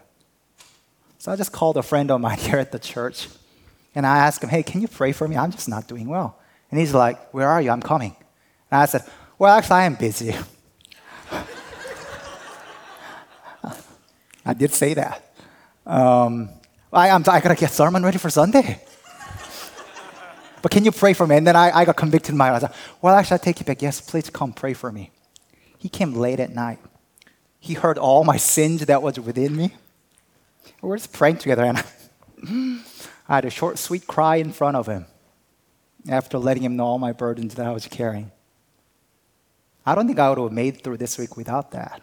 So 1.19 1.33
I 1.33 1.37
just 1.37 1.53
called 1.53 1.77
a 1.77 1.83
friend 1.83 2.11
of 2.11 2.21
mine 2.21 2.39
here 2.49 2.59
at 2.59 2.73
the 2.73 2.79
church, 2.79 3.29
and 3.95 4.07
I 4.07 4.19
asked 4.19 4.43
him, 4.43 4.51
Hey, 4.51 4.63
can 4.63 4.81
you 4.81 4.89
pray 4.89 5.13
for 5.13 5.29
me? 5.29 5.37
I'm 5.37 5.51
just 5.51 5.69
not 5.69 5.87
doing 5.87 6.09
well. 6.09 6.39
And 6.71 6.81
he's 6.81 6.95
like, 6.95 7.33
Where 7.33 7.49
are 7.49 7.61
you? 7.61 7.71
I'm 7.71 7.83
coming. 7.83 8.17
And 8.71 8.81
I 8.81 8.87
said, 8.87 9.05
Well, 9.39 9.55
actually, 9.55 9.77
I 9.77 9.85
am 9.85 9.95
busy. 9.95 10.35
I 14.44 14.54
did 14.54 14.72
say 14.72 14.94
that. 14.94 15.35
Um, 15.87 16.50
I, 16.92 17.11
I'm, 17.11 17.22
I 17.28 17.40
gotta 17.40 17.54
get 17.54 17.70
sermon 17.70 18.02
ready 18.02 18.18
for 18.18 18.30
Sunday. 18.30 18.80
but 20.62 20.70
can 20.70 20.85
you 20.85 20.92
pray 20.92 21.12
for 21.12 21.26
me? 21.26 21.37
And 21.37 21.46
then 21.46 21.57
I, 21.57 21.70
I 21.78 21.85
got 21.85 21.96
convicted 21.96 22.30
in 22.30 22.37
my 22.37 22.48
heart. 22.48 22.62
Like, 22.62 22.72
well, 23.02 23.14
actually, 23.14 23.35
I 23.35 23.38
take 23.38 23.61
it 23.61 23.66
back. 23.66 23.83
Yes, 23.83 24.00
please 24.00 24.30
come 24.30 24.52
pray 24.52 24.74
for 24.74 24.92
me. 24.92 25.11
He 25.78 25.88
came 25.88 26.14
late 26.14 26.40
at 26.40 26.54
night. 26.54 26.78
He 27.59 27.74
heard 27.74 27.98
all 27.98 28.24
my 28.24 28.37
sins 28.37 28.85
that 28.87 29.02
was 29.02 29.18
within 29.18 29.57
me. 29.57 29.74
We're 30.80 30.96
just 30.96 31.12
praying 31.12 31.38
together, 31.38 31.64
and 31.64 31.83
I 33.28 33.37
had 33.37 33.44
a 33.46 33.50
short, 33.50 33.78
sweet 33.78 34.07
cry 34.07 34.37
in 34.37 34.52
front 34.52 34.76
of 34.76 34.87
him 34.87 35.07
after 36.09 36.38
letting 36.38 36.62
him 36.62 36.76
know 36.76 36.85
all 36.85 36.98
my 36.98 37.12
burdens 37.12 37.54
that 37.54 37.66
I 37.66 37.70
was 37.70 37.87
carrying. 37.87 38.30
I 39.87 39.94
don't 39.94 40.07
think 40.07 40.18
I 40.18 40.28
would 40.28 40.38
have 40.38 40.52
made 40.52 40.83
through 40.83 40.98
this 40.98 41.18
week 41.18 41.37
without 41.37 41.70
that. 41.72 42.02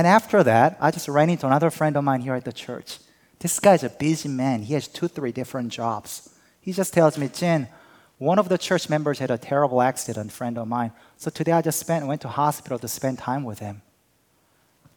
And 0.00 0.06
after 0.06 0.42
that, 0.44 0.78
I 0.80 0.90
just 0.90 1.08
ran 1.08 1.28
into 1.28 1.46
another 1.46 1.68
friend 1.68 1.94
of 1.94 2.02
mine 2.02 2.22
here 2.22 2.32
at 2.32 2.46
the 2.46 2.54
church. 2.54 3.00
This 3.38 3.60
guy's 3.60 3.84
a 3.84 3.90
busy 3.90 4.30
man. 4.30 4.62
He 4.62 4.72
has 4.72 4.88
two, 4.88 5.08
three 5.08 5.30
different 5.30 5.68
jobs. 5.70 6.30
He 6.58 6.72
just 6.72 6.94
tells 6.94 7.18
me, 7.18 7.28
Jin, 7.28 7.68
one 8.16 8.38
of 8.38 8.48
the 8.48 8.56
church 8.56 8.88
members 8.88 9.18
had 9.18 9.30
a 9.30 9.36
terrible 9.36 9.82
accident, 9.82 10.32
friend 10.32 10.56
of 10.56 10.66
mine. 10.66 10.92
So 11.18 11.30
today 11.30 11.52
I 11.52 11.60
just 11.60 11.78
spent 11.78 12.06
went 12.06 12.22
to 12.22 12.28
hospital 12.28 12.78
to 12.78 12.88
spend 12.88 13.18
time 13.18 13.44
with 13.44 13.58
him. 13.58 13.82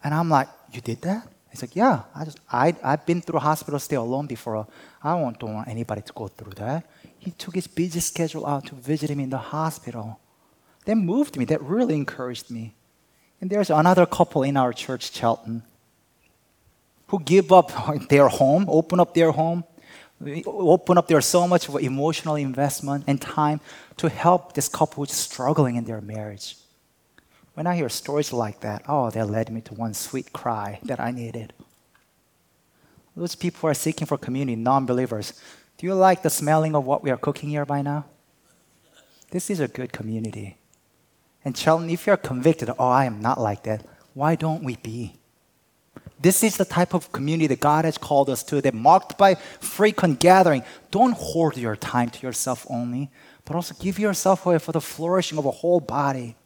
And 0.02 0.14
I'm 0.14 0.30
like, 0.30 0.48
you 0.72 0.80
did 0.80 1.02
that? 1.02 1.28
He's 1.50 1.60
like, 1.60 1.76
yeah. 1.76 2.04
I 2.14 2.24
just 2.24 2.40
I 2.50 2.74
I've 2.82 3.04
been 3.04 3.20
through 3.20 3.40
hospital 3.40 3.78
stay 3.80 3.96
alone 3.96 4.26
before. 4.26 4.66
I 5.02 5.10
don't 5.10 5.52
want 5.52 5.68
anybody 5.68 6.00
to 6.00 6.12
go 6.14 6.28
through 6.28 6.54
that. 6.54 6.88
He 7.18 7.30
took 7.32 7.56
his 7.56 7.66
busy 7.66 8.00
schedule 8.00 8.46
out 8.46 8.64
to 8.68 8.74
visit 8.74 9.10
him 9.10 9.20
in 9.20 9.28
the 9.28 9.44
hospital. 9.52 10.18
That 10.86 10.96
moved 10.96 11.36
me. 11.36 11.44
That 11.44 11.60
really 11.60 11.94
encouraged 11.94 12.50
me. 12.50 12.72
And 13.40 13.50
there's 13.50 13.70
another 13.70 14.06
couple 14.06 14.42
in 14.42 14.56
our 14.56 14.72
church, 14.72 15.12
Chelten, 15.12 15.62
who 17.08 17.20
give 17.20 17.52
up 17.52 17.72
their 18.08 18.28
home, 18.28 18.66
open 18.68 19.00
up 19.00 19.14
their 19.14 19.32
home, 19.32 19.64
open 20.46 20.98
up 20.98 21.08
their 21.08 21.20
so 21.20 21.46
much 21.46 21.68
of 21.68 21.76
emotional 21.76 22.36
investment 22.36 23.04
and 23.06 23.20
time 23.20 23.60
to 23.96 24.08
help 24.08 24.54
this 24.54 24.68
couple 24.68 25.04
who's 25.04 25.12
struggling 25.12 25.76
in 25.76 25.84
their 25.84 26.00
marriage. 26.00 26.56
When 27.54 27.66
I 27.66 27.76
hear 27.76 27.88
stories 27.88 28.32
like 28.32 28.60
that, 28.60 28.82
oh, 28.88 29.10
that 29.10 29.30
led 29.30 29.50
me 29.50 29.60
to 29.62 29.74
one 29.74 29.94
sweet 29.94 30.32
cry 30.32 30.80
that 30.84 30.98
I 30.98 31.10
needed. 31.10 31.52
Those 33.16 33.36
people 33.36 33.60
who 33.60 33.66
are 33.68 33.74
seeking 33.74 34.06
for 34.06 34.18
community, 34.18 34.56
non 34.56 34.86
believers, 34.86 35.40
do 35.78 35.86
you 35.86 35.94
like 35.94 36.22
the 36.22 36.30
smelling 36.30 36.74
of 36.74 36.84
what 36.84 37.04
we 37.04 37.10
are 37.10 37.16
cooking 37.16 37.50
here 37.50 37.64
by 37.64 37.82
now? 37.82 38.06
This 39.30 39.50
is 39.50 39.60
a 39.60 39.68
good 39.68 39.92
community. 39.92 40.56
And 41.44 41.54
Chelten, 41.54 41.92
if 41.92 42.06
you're 42.06 42.16
convicted, 42.16 42.70
oh, 42.78 42.88
I 42.88 43.04
am 43.04 43.20
not 43.20 43.40
like 43.40 43.64
that, 43.64 43.84
Why 44.14 44.36
don't 44.36 44.62
we 44.62 44.76
be? 44.76 45.16
This 46.20 46.42
is 46.42 46.56
the 46.56 46.64
type 46.64 46.94
of 46.94 47.12
community 47.12 47.48
that 47.48 47.60
God 47.60 47.84
has 47.84 47.98
called 47.98 48.30
us 48.30 48.42
to, 48.44 48.62
that 48.62 48.72
marked 48.72 49.18
by 49.18 49.34
frequent 49.34 50.20
gathering. 50.20 50.62
Don't 50.90 51.12
hoard 51.12 51.56
your 51.56 51.76
time 51.76 52.08
to 52.10 52.26
yourself 52.26 52.64
only, 52.70 53.10
but 53.44 53.56
also 53.56 53.74
give 53.78 53.98
yourself 53.98 54.46
away 54.46 54.58
for 54.58 54.72
the 54.72 54.80
flourishing 54.80 55.36
of 55.36 55.44
a 55.44 55.50
whole 55.50 55.80
body. 55.80 56.36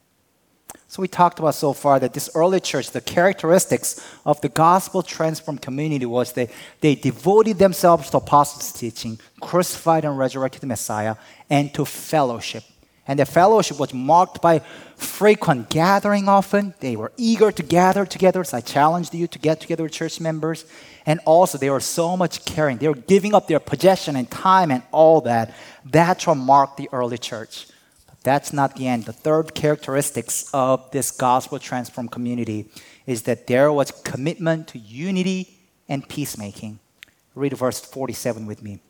So 0.88 1.02
we 1.02 1.08
talked 1.08 1.38
about 1.38 1.54
so 1.54 1.74
far 1.74 2.00
that 2.00 2.14
this 2.14 2.30
early 2.34 2.60
church, 2.60 2.90
the 2.90 3.00
characteristics 3.00 4.04
of 4.24 4.40
the 4.40 4.48
gospel 4.48 5.02
transformed 5.02 5.60
community 5.60 6.06
was 6.06 6.32
that 6.32 6.50
they 6.80 6.94
devoted 6.94 7.58
themselves 7.58 8.10
to 8.10 8.16
apostles' 8.16 8.72
teaching, 8.72 9.20
crucified 9.40 10.04
and 10.04 10.18
resurrected 10.18 10.64
Messiah, 10.64 11.16
and 11.50 11.72
to 11.74 11.84
fellowship. 11.84 12.64
And 13.08 13.18
the 13.18 13.24
fellowship 13.24 13.80
was 13.80 13.94
marked 13.94 14.42
by 14.42 14.58
frequent 14.96 15.70
gathering 15.70 16.28
often. 16.28 16.74
They 16.80 16.94
were 16.94 17.10
eager 17.16 17.50
to 17.50 17.62
gather 17.62 18.04
together. 18.04 18.44
So 18.44 18.58
I 18.58 18.60
challenged 18.60 19.14
you 19.14 19.26
to 19.26 19.38
get 19.38 19.60
together 19.60 19.84
with 19.84 19.92
church 19.92 20.20
members. 20.20 20.66
And 21.06 21.18
also, 21.24 21.56
they 21.56 21.70
were 21.70 21.80
so 21.80 22.18
much 22.18 22.44
caring. 22.44 22.76
They 22.76 22.86
were 22.86 22.94
giving 22.94 23.34
up 23.34 23.48
their 23.48 23.60
possession 23.60 24.14
and 24.14 24.30
time 24.30 24.70
and 24.70 24.82
all 24.92 25.22
that. 25.22 25.54
That's 25.86 26.26
what 26.26 26.34
marked 26.34 26.76
the 26.76 26.90
early 26.92 27.16
church. 27.16 27.66
But 28.06 28.20
That's 28.24 28.52
not 28.52 28.76
the 28.76 28.86
end. 28.86 29.06
The 29.06 29.14
third 29.14 29.54
characteristics 29.54 30.50
of 30.52 30.90
this 30.90 31.10
gospel 31.10 31.58
transformed 31.58 32.12
community 32.12 32.68
is 33.06 33.22
that 33.22 33.46
there 33.46 33.72
was 33.72 33.90
commitment 33.90 34.68
to 34.68 34.78
unity 34.78 35.48
and 35.88 36.06
peacemaking. 36.06 36.78
Read 37.34 37.56
verse 37.56 37.80
47 37.80 38.44
with 38.44 38.62
me. 38.62 38.80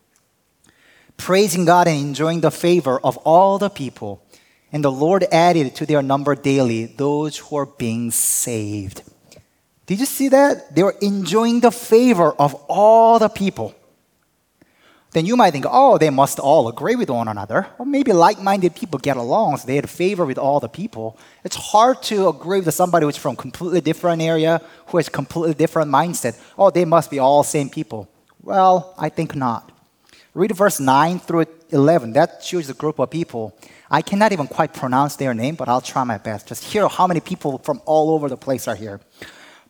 Praising 1.18 1.66
God 1.66 1.86
and 1.86 2.00
enjoying 2.00 2.40
the 2.40 2.50
favor 2.50 2.98
of 2.98 3.18
all 3.18 3.58
the 3.58 3.68
people. 3.68 4.24
And 4.72 4.82
the 4.82 4.90
Lord 4.90 5.26
added 5.30 5.74
to 5.76 5.84
their 5.84 6.00
number 6.00 6.34
daily 6.34 6.86
those 6.86 7.36
who 7.36 7.56
are 7.56 7.66
being 7.66 8.10
saved. 8.10 9.02
Did 9.84 10.00
you 10.00 10.06
see 10.06 10.28
that? 10.30 10.74
They 10.74 10.82
were 10.82 10.96
enjoying 11.02 11.60
the 11.60 11.70
favor 11.70 12.32
of 12.32 12.54
all 12.68 13.18
the 13.18 13.28
people 13.28 13.74
then 15.12 15.24
you 15.24 15.36
might 15.36 15.52
think, 15.52 15.64
oh, 15.68 15.96
they 15.96 16.10
must 16.10 16.38
all 16.38 16.68
agree 16.68 16.94
with 16.94 17.08
one 17.08 17.28
another. 17.28 17.66
Or 17.78 17.86
maybe 17.86 18.12
like 18.12 18.40
minded 18.40 18.74
people 18.74 18.98
get 18.98 19.16
along, 19.16 19.56
so 19.56 19.66
they 19.66 19.76
had 19.76 19.88
favor 19.88 20.26
with 20.26 20.36
all 20.36 20.60
the 20.60 20.68
people. 20.68 21.18
It's 21.44 21.56
hard 21.56 22.02
to 22.04 22.28
agree 22.28 22.60
with 22.60 22.74
somebody 22.74 23.06
who's 23.06 23.16
from 23.16 23.34
completely 23.34 23.80
different 23.80 24.20
area, 24.20 24.60
who 24.86 24.98
has 24.98 25.08
completely 25.08 25.54
different 25.54 25.90
mindset. 25.90 26.38
Oh, 26.58 26.70
they 26.70 26.84
must 26.84 27.10
be 27.10 27.18
all 27.18 27.42
same 27.42 27.70
people. 27.70 28.08
Well, 28.42 28.94
I 28.98 29.08
think 29.08 29.34
not. 29.34 29.72
Read 30.38 30.52
verse 30.52 30.78
9 30.78 31.18
through 31.18 31.46
11. 31.70 32.12
That 32.12 32.44
shows 32.44 32.70
a 32.70 32.74
group 32.74 33.00
of 33.00 33.10
people. 33.10 33.58
I 33.90 34.02
cannot 34.02 34.30
even 34.30 34.46
quite 34.46 34.72
pronounce 34.72 35.16
their 35.16 35.34
name, 35.34 35.56
but 35.56 35.68
I'll 35.68 35.80
try 35.80 36.04
my 36.04 36.18
best. 36.18 36.46
Just 36.46 36.62
hear 36.62 36.86
how 36.86 37.08
many 37.08 37.18
people 37.18 37.58
from 37.58 37.82
all 37.86 38.10
over 38.12 38.28
the 38.28 38.36
place 38.36 38.68
are 38.68 38.76
here. 38.76 39.00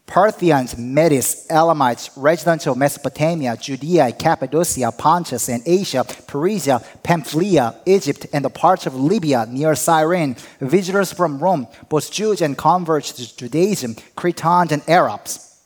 Parthians, 0.06 0.76
Medes, 0.76 1.46
Elamites, 1.48 2.10
residents 2.18 2.66
of 2.66 2.76
Mesopotamia, 2.76 3.56
Judea, 3.56 4.12
Cappadocia, 4.12 4.92
Pontus, 4.92 5.48
and 5.48 5.62
Asia, 5.64 6.04
Persia, 6.26 6.84
Pamphylia, 7.02 7.74
Egypt, 7.86 8.26
and 8.34 8.44
the 8.44 8.50
parts 8.50 8.84
of 8.84 8.94
Libya 8.94 9.46
near 9.48 9.74
Cyrene, 9.74 10.36
visitors 10.60 11.14
from 11.14 11.38
Rome, 11.38 11.66
both 11.88 12.12
Jews 12.12 12.42
and 12.42 12.58
converts 12.58 13.12
to 13.12 13.36
Judaism, 13.36 13.96
Cretans 14.14 14.72
and 14.72 14.82
Arabs. 14.86 15.62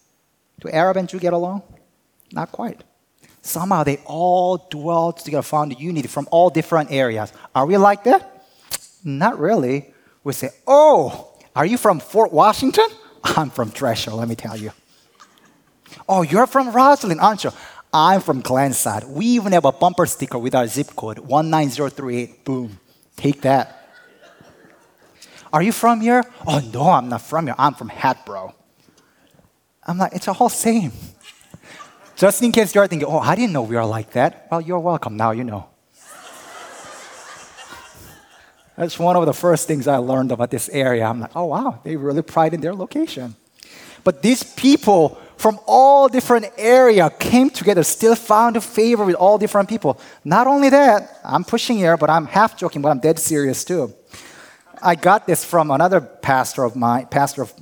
Do 0.60 0.68
Arab 0.68 0.96
and 0.96 1.08
Jew 1.08 1.18
get 1.18 1.32
along? 1.32 1.62
Not 2.32 2.52
quite. 2.52 2.84
Somehow 3.42 3.82
they 3.82 3.98
all 4.06 4.56
dwelt 4.70 5.18
together, 5.18 5.42
found 5.42 5.78
unity 5.78 6.06
from 6.06 6.28
all 6.30 6.48
different 6.48 6.92
areas. 6.92 7.32
Are 7.54 7.66
we 7.66 7.76
like 7.76 8.04
that? 8.04 8.46
Not 9.04 9.38
really. 9.38 9.92
We 10.22 10.32
say, 10.32 10.50
oh, 10.66 11.32
are 11.54 11.66
you 11.66 11.76
from 11.76 11.98
Fort 11.98 12.32
Washington? 12.32 12.86
I'm 13.24 13.50
from 13.50 13.70
Dresher, 13.70 14.12
let 14.12 14.28
me 14.28 14.36
tell 14.36 14.56
you. 14.56 14.70
Oh, 16.08 16.22
you're 16.22 16.46
from 16.46 16.72
Roslyn, 16.72 17.20
aren't 17.20 17.44
you? 17.44 17.50
I'm 17.92 18.20
from 18.20 18.40
Glenside. 18.40 19.04
We 19.04 19.26
even 19.26 19.52
have 19.52 19.64
a 19.64 19.72
bumper 19.72 20.06
sticker 20.06 20.38
with 20.38 20.54
our 20.54 20.66
zip 20.66 20.94
code 20.96 21.18
19038. 21.18 22.44
Boom. 22.44 22.78
Take 23.16 23.42
that. 23.42 23.90
Are 25.52 25.62
you 25.62 25.72
from 25.72 26.00
here? 26.00 26.24
Oh, 26.46 26.60
no, 26.72 26.90
I'm 26.90 27.08
not 27.08 27.20
from 27.20 27.46
here. 27.46 27.54
I'm 27.58 27.74
from 27.74 27.90
Hatboro. 27.90 28.54
I'm 29.84 29.98
like, 29.98 30.14
it's 30.14 30.28
all 30.28 30.48
same. 30.48 30.92
Just 32.16 32.42
in 32.42 32.52
case 32.52 32.74
you're 32.74 32.86
thinking, 32.86 33.08
oh, 33.08 33.18
I 33.18 33.34
didn't 33.34 33.52
know 33.52 33.62
we 33.62 33.76
are 33.76 33.86
like 33.86 34.12
that. 34.12 34.46
Well, 34.50 34.60
you're 34.60 34.78
welcome. 34.78 35.16
Now 35.16 35.32
you 35.32 35.44
know. 35.44 35.68
That's 38.76 38.98
one 38.98 39.16
of 39.16 39.26
the 39.26 39.34
first 39.34 39.66
things 39.66 39.86
I 39.86 39.96
learned 39.98 40.32
about 40.32 40.50
this 40.50 40.68
area. 40.70 41.04
I'm 41.04 41.20
like, 41.20 41.36
oh, 41.36 41.46
wow, 41.46 41.80
they 41.84 41.96
really 41.96 42.22
pride 42.22 42.54
in 42.54 42.60
their 42.60 42.74
location. 42.74 43.36
But 44.04 44.22
these 44.22 44.42
people 44.42 45.18
from 45.36 45.58
all 45.66 46.08
different 46.08 46.46
area 46.56 47.10
came 47.10 47.50
together, 47.50 47.82
still 47.82 48.14
found 48.14 48.56
a 48.56 48.60
favor 48.60 49.04
with 49.04 49.16
all 49.16 49.38
different 49.38 49.68
people. 49.68 50.00
Not 50.24 50.46
only 50.46 50.70
that, 50.70 51.18
I'm 51.24 51.44
pushing 51.44 51.76
here, 51.76 51.96
but 51.96 52.08
I'm 52.08 52.26
half 52.26 52.56
joking, 52.56 52.80
but 52.80 52.90
I'm 52.90 53.00
dead 53.00 53.18
serious 53.18 53.64
too. 53.64 53.92
I 54.80 54.94
got 54.94 55.26
this 55.26 55.44
from 55.44 55.70
another 55.70 56.00
pastor 56.00 56.64
of 56.64 56.76
mine, 56.76 57.06
pastor 57.06 57.42
of, 57.42 57.52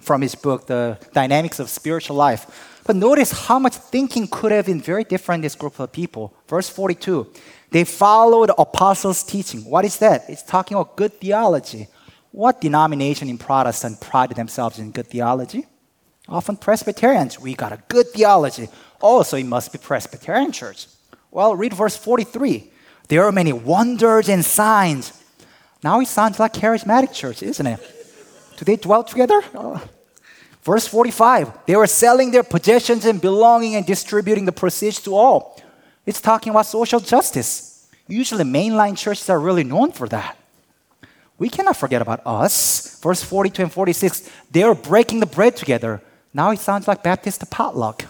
from 0.00 0.22
his 0.22 0.34
book, 0.34 0.66
The 0.66 0.98
Dynamics 1.12 1.58
of 1.58 1.68
Spiritual 1.68 2.16
Life. 2.16 2.73
But 2.84 2.96
notice 2.96 3.32
how 3.32 3.58
much 3.58 3.76
thinking 3.76 4.28
could 4.28 4.52
have 4.52 4.66
been 4.66 4.80
very 4.80 5.04
different 5.04 5.38
in 5.38 5.42
this 5.42 5.54
group 5.54 5.78
of 5.80 5.92
people. 5.92 6.34
Verse 6.48 6.68
42 6.68 7.32
they 7.70 7.82
followed 7.82 8.52
apostles' 8.56 9.24
teaching. 9.24 9.64
What 9.64 9.84
is 9.84 9.96
that? 9.98 10.26
It's 10.28 10.44
talking 10.44 10.76
about 10.76 10.96
good 10.96 11.20
theology. 11.20 11.88
What 12.30 12.60
denomination 12.60 13.28
in 13.28 13.36
Protestant 13.36 14.00
prided 14.00 14.36
themselves 14.36 14.78
in 14.78 14.92
good 14.92 15.08
theology? 15.08 15.66
Often 16.28 16.58
Presbyterians. 16.58 17.40
We 17.40 17.54
got 17.54 17.72
a 17.72 17.82
good 17.88 18.10
theology. 18.10 18.68
Also, 19.00 19.36
it 19.36 19.46
must 19.46 19.72
be 19.72 19.78
Presbyterian 19.78 20.52
church. 20.52 20.86
Well, 21.32 21.56
read 21.56 21.74
verse 21.74 21.96
43. 21.96 22.70
There 23.08 23.24
are 23.24 23.32
many 23.32 23.52
wonders 23.52 24.28
and 24.28 24.44
signs. 24.44 25.12
Now 25.82 26.00
it 26.00 26.06
sounds 26.06 26.38
like 26.38 26.52
charismatic 26.52 27.12
church, 27.12 27.42
isn't 27.42 27.66
it? 27.66 27.80
Do 28.56 28.64
they 28.64 28.76
dwell 28.76 29.02
together? 29.02 29.42
Oh. 29.52 29.82
Verse 30.64 30.86
45. 30.86 31.66
They 31.66 31.76
were 31.76 31.86
selling 31.86 32.30
their 32.30 32.42
possessions 32.42 33.04
and 33.04 33.20
belonging 33.20 33.76
and 33.76 33.84
distributing 33.84 34.46
the 34.46 34.52
proceeds 34.52 35.00
to 35.02 35.14
all. 35.14 35.60
It's 36.06 36.20
talking 36.20 36.50
about 36.50 36.66
social 36.66 37.00
justice. 37.00 37.86
Usually, 38.08 38.44
mainline 38.44 38.96
churches 38.96 39.28
are 39.30 39.38
really 39.38 39.64
known 39.64 39.92
for 39.92 40.08
that. 40.08 40.36
We 41.38 41.48
cannot 41.48 41.76
forget 41.76 42.00
about 42.00 42.26
us. 42.26 42.98
Verse 43.02 43.22
42 43.22 43.62
and 43.64 43.72
46, 43.72 44.30
they 44.50 44.62
are 44.62 44.74
breaking 44.74 45.20
the 45.20 45.26
bread 45.26 45.56
together. 45.56 46.00
Now 46.32 46.50
it 46.50 46.60
sounds 46.60 46.88
like 46.88 47.02
Baptist 47.02 47.48
potluck. 47.50 48.04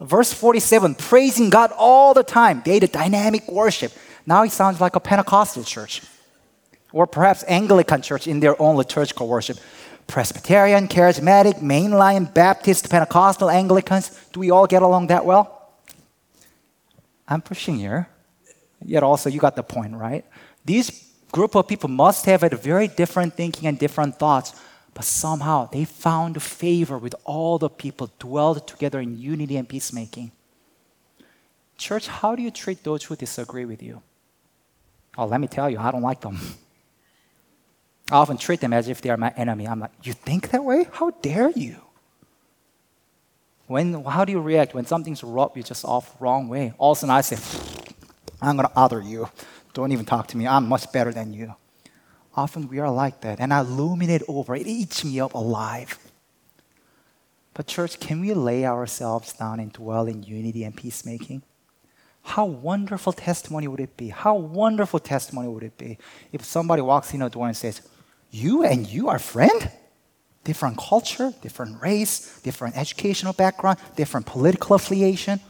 Verse 0.00 0.32
47, 0.32 0.94
praising 0.94 1.50
God 1.50 1.72
all 1.76 2.14
the 2.14 2.22
time. 2.22 2.62
They 2.64 2.78
did 2.78 2.92
dynamic 2.92 3.48
worship. 3.50 3.92
Now 4.26 4.44
it 4.44 4.52
sounds 4.52 4.80
like 4.80 4.94
a 4.94 5.00
Pentecostal 5.00 5.64
church. 5.64 6.02
Or 6.96 7.06
perhaps 7.06 7.44
Anglican 7.46 8.00
church 8.00 8.26
in 8.26 8.40
their 8.40 8.56
own 8.60 8.74
liturgical 8.74 9.28
worship. 9.28 9.58
Presbyterian, 10.06 10.88
Charismatic, 10.88 11.60
Mainline, 11.60 12.32
Baptist, 12.32 12.88
Pentecostal, 12.88 13.50
Anglicans, 13.50 14.18
do 14.32 14.40
we 14.40 14.50
all 14.50 14.66
get 14.66 14.80
along 14.80 15.08
that 15.08 15.26
well? 15.26 15.44
I'm 17.28 17.42
pushing 17.42 17.76
here. 17.76 18.08
Yet 18.82 19.02
also, 19.02 19.28
you 19.28 19.38
got 19.40 19.56
the 19.56 19.62
point, 19.62 19.94
right? 19.94 20.24
These 20.64 21.12
group 21.32 21.54
of 21.54 21.68
people 21.68 21.90
must 21.90 22.24
have 22.24 22.40
had 22.40 22.54
very 22.54 22.88
different 22.88 23.34
thinking 23.34 23.68
and 23.68 23.78
different 23.78 24.18
thoughts, 24.18 24.58
but 24.94 25.04
somehow 25.04 25.68
they 25.70 25.84
found 25.84 26.42
favor 26.42 26.96
with 26.96 27.14
all 27.24 27.58
the 27.58 27.68
people, 27.68 28.10
dwelled 28.18 28.66
together 28.66 29.00
in 29.00 29.18
unity 29.18 29.58
and 29.58 29.68
peacemaking. 29.68 30.32
Church, 31.76 32.08
how 32.08 32.34
do 32.34 32.40
you 32.40 32.50
treat 32.50 32.82
those 32.82 33.04
who 33.04 33.16
disagree 33.16 33.66
with 33.66 33.82
you? 33.82 34.00
Oh, 35.18 35.26
let 35.26 35.42
me 35.42 35.46
tell 35.46 35.68
you, 35.68 35.78
I 35.78 35.90
don't 35.90 36.00
like 36.00 36.22
them. 36.22 36.38
I 38.10 38.16
often 38.16 38.36
treat 38.36 38.60
them 38.60 38.72
as 38.72 38.88
if 38.88 39.00
they 39.00 39.10
are 39.10 39.16
my 39.16 39.32
enemy. 39.36 39.66
I'm 39.66 39.80
like, 39.80 39.90
you 40.02 40.12
think 40.12 40.50
that 40.50 40.64
way? 40.64 40.86
How 40.92 41.10
dare 41.10 41.50
you? 41.50 41.76
When, 43.66 44.04
how 44.04 44.24
do 44.24 44.30
you 44.30 44.40
react 44.40 44.74
when 44.74 44.86
something's 44.86 45.24
rubbed 45.24 45.56
you 45.56 45.62
just 45.64 45.84
off 45.84 46.14
wrong 46.20 46.48
way? 46.48 46.72
All 46.78 46.92
of 46.92 46.98
a 46.98 47.00
sudden 47.00 47.14
I 47.14 47.20
say, 47.20 47.36
I'm 48.40 48.56
going 48.56 48.68
to 48.68 48.78
other 48.78 49.00
you. 49.00 49.28
Don't 49.74 49.90
even 49.90 50.06
talk 50.06 50.28
to 50.28 50.36
me. 50.36 50.46
I'm 50.46 50.68
much 50.68 50.90
better 50.92 51.12
than 51.12 51.32
you. 51.32 51.54
Often 52.36 52.68
we 52.68 52.78
are 52.78 52.90
like 52.90 53.22
that. 53.22 53.40
And 53.40 53.52
I 53.52 53.60
illuminate 53.60 54.22
over. 54.28 54.54
It 54.54 54.66
eats 54.66 55.04
me 55.04 55.18
up 55.18 55.34
alive. 55.34 55.98
But, 57.54 57.66
church, 57.66 57.98
can 57.98 58.20
we 58.20 58.34
lay 58.34 58.66
ourselves 58.66 59.32
down 59.32 59.58
and 59.58 59.72
dwell 59.72 60.06
in 60.06 60.22
unity 60.22 60.62
and 60.62 60.76
peacemaking? 60.76 61.42
How 62.22 62.44
wonderful 62.44 63.14
testimony 63.14 63.66
would 63.66 63.80
it 63.80 63.96
be? 63.96 64.10
How 64.10 64.34
wonderful 64.34 65.00
testimony 65.00 65.48
would 65.48 65.62
it 65.62 65.78
be 65.78 65.96
if 66.32 66.44
somebody 66.44 66.82
walks 66.82 67.14
in 67.14 67.22
a 67.22 67.30
door 67.30 67.46
and 67.46 67.56
says, 67.56 67.80
you 68.36 68.62
and 68.62 68.86
you 68.86 69.08
are 69.08 69.18
friend? 69.18 69.70
Different 70.44 70.76
culture, 70.76 71.32
different 71.40 71.80
race, 71.80 72.40
different 72.42 72.76
educational 72.76 73.32
background, 73.32 73.78
different 73.96 74.26
political 74.26 74.76
affiliation. 74.76 75.40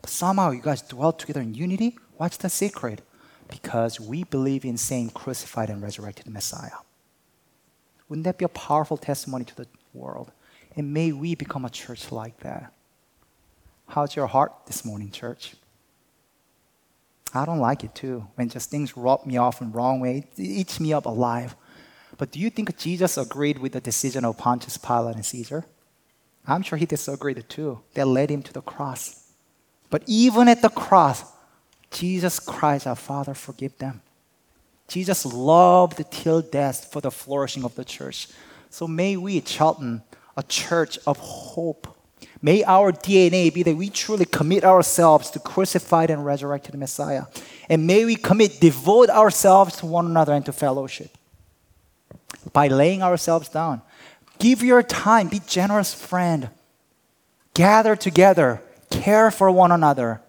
But 0.00 0.10
somehow 0.10 0.50
you 0.50 0.60
guys 0.60 0.82
dwell 0.82 1.12
together 1.12 1.40
in 1.40 1.54
unity. 1.54 1.96
What's 2.16 2.36
the 2.36 2.50
secret? 2.50 3.00
Because 3.48 4.00
we 4.00 4.24
believe 4.24 4.64
in 4.64 4.76
same 4.76 5.10
crucified 5.10 5.70
and 5.70 5.80
resurrected 5.80 6.26
Messiah. 6.26 6.82
Wouldn't 8.08 8.24
that 8.24 8.38
be 8.38 8.44
a 8.44 8.48
powerful 8.48 8.96
testimony 8.96 9.44
to 9.44 9.54
the 9.54 9.66
world? 9.94 10.32
And 10.76 10.92
may 10.92 11.12
we 11.12 11.34
become 11.34 11.64
a 11.64 11.70
church 11.70 12.10
like 12.10 12.40
that. 12.40 12.72
How's 13.88 14.16
your 14.16 14.26
heart 14.26 14.52
this 14.66 14.84
morning, 14.84 15.10
church? 15.10 15.54
I 17.34 17.44
don't 17.44 17.60
like 17.60 17.84
it 17.84 17.94
too. 17.94 18.26
When 18.34 18.48
just 18.48 18.70
things 18.70 18.96
rub 18.96 19.24
me 19.24 19.36
off 19.36 19.62
in 19.62 19.72
wrong 19.72 20.00
way, 20.00 20.18
it 20.18 20.40
eats 20.40 20.80
me 20.80 20.92
up 20.92 21.06
alive. 21.06 21.56
But 22.18 22.30
do 22.30 22.38
you 22.38 22.50
think 22.50 22.76
Jesus 22.76 23.16
agreed 23.16 23.58
with 23.58 23.72
the 23.72 23.80
decision 23.80 24.24
of 24.24 24.38
Pontius 24.38 24.76
Pilate 24.76 25.16
and 25.16 25.26
Caesar? 25.26 25.64
I'm 26.46 26.62
sure 26.62 26.78
he 26.78 26.86
disagreed 26.86 27.44
too. 27.48 27.80
They 27.94 28.04
led 28.04 28.30
him 28.30 28.42
to 28.42 28.52
the 28.52 28.60
cross. 28.60 29.30
But 29.90 30.02
even 30.06 30.48
at 30.48 30.62
the 30.62 30.68
cross, 30.68 31.24
Jesus 31.90 32.40
cries 32.40 32.86
out, 32.86 32.98
Father, 32.98 33.34
forgive 33.34 33.76
them. 33.78 34.02
Jesus 34.88 35.24
loved 35.24 36.02
till 36.10 36.42
death 36.42 36.90
for 36.92 37.00
the 37.00 37.10
flourishing 37.10 37.64
of 37.64 37.74
the 37.74 37.84
church. 37.84 38.28
So 38.70 38.86
may 38.86 39.16
we, 39.16 39.40
Chelten, 39.40 40.02
a 40.36 40.42
church 40.42 40.98
of 41.06 41.18
hope. 41.18 41.96
May 42.40 42.64
our 42.64 42.92
DNA 42.92 43.52
be 43.52 43.62
that 43.62 43.76
we 43.76 43.90
truly 43.90 44.24
commit 44.24 44.64
ourselves 44.64 45.30
to 45.30 45.38
crucified 45.38 46.10
and 46.10 46.24
resurrected 46.24 46.74
Messiah. 46.74 47.24
And 47.68 47.86
may 47.86 48.04
we 48.04 48.16
commit, 48.16 48.60
devote 48.60 49.10
ourselves 49.10 49.76
to 49.76 49.86
one 49.86 50.06
another 50.06 50.32
and 50.32 50.44
to 50.46 50.52
fellowship 50.52 51.16
by 52.52 52.68
laying 52.68 53.02
ourselves 53.02 53.48
down. 53.48 53.82
Give 54.38 54.62
your 54.62 54.82
time, 54.82 55.28
be 55.28 55.40
generous 55.46 55.94
friend. 55.94 56.50
Gather 57.54 57.94
together, 57.94 58.62
care 58.90 59.30
for 59.30 59.50
one 59.50 59.72
another. 59.72 60.20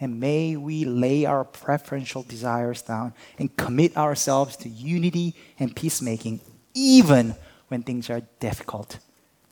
And 0.00 0.18
may 0.18 0.56
we 0.56 0.84
lay 0.84 1.26
our 1.26 1.44
preferential 1.44 2.22
desires 2.22 2.80
down 2.80 3.12
and 3.38 3.54
commit 3.56 3.96
ourselves 3.96 4.56
to 4.58 4.68
unity 4.68 5.34
and 5.58 5.76
peacemaking, 5.76 6.40
even 6.72 7.34
when 7.68 7.82
things 7.82 8.08
are 8.08 8.22
difficult. 8.38 8.98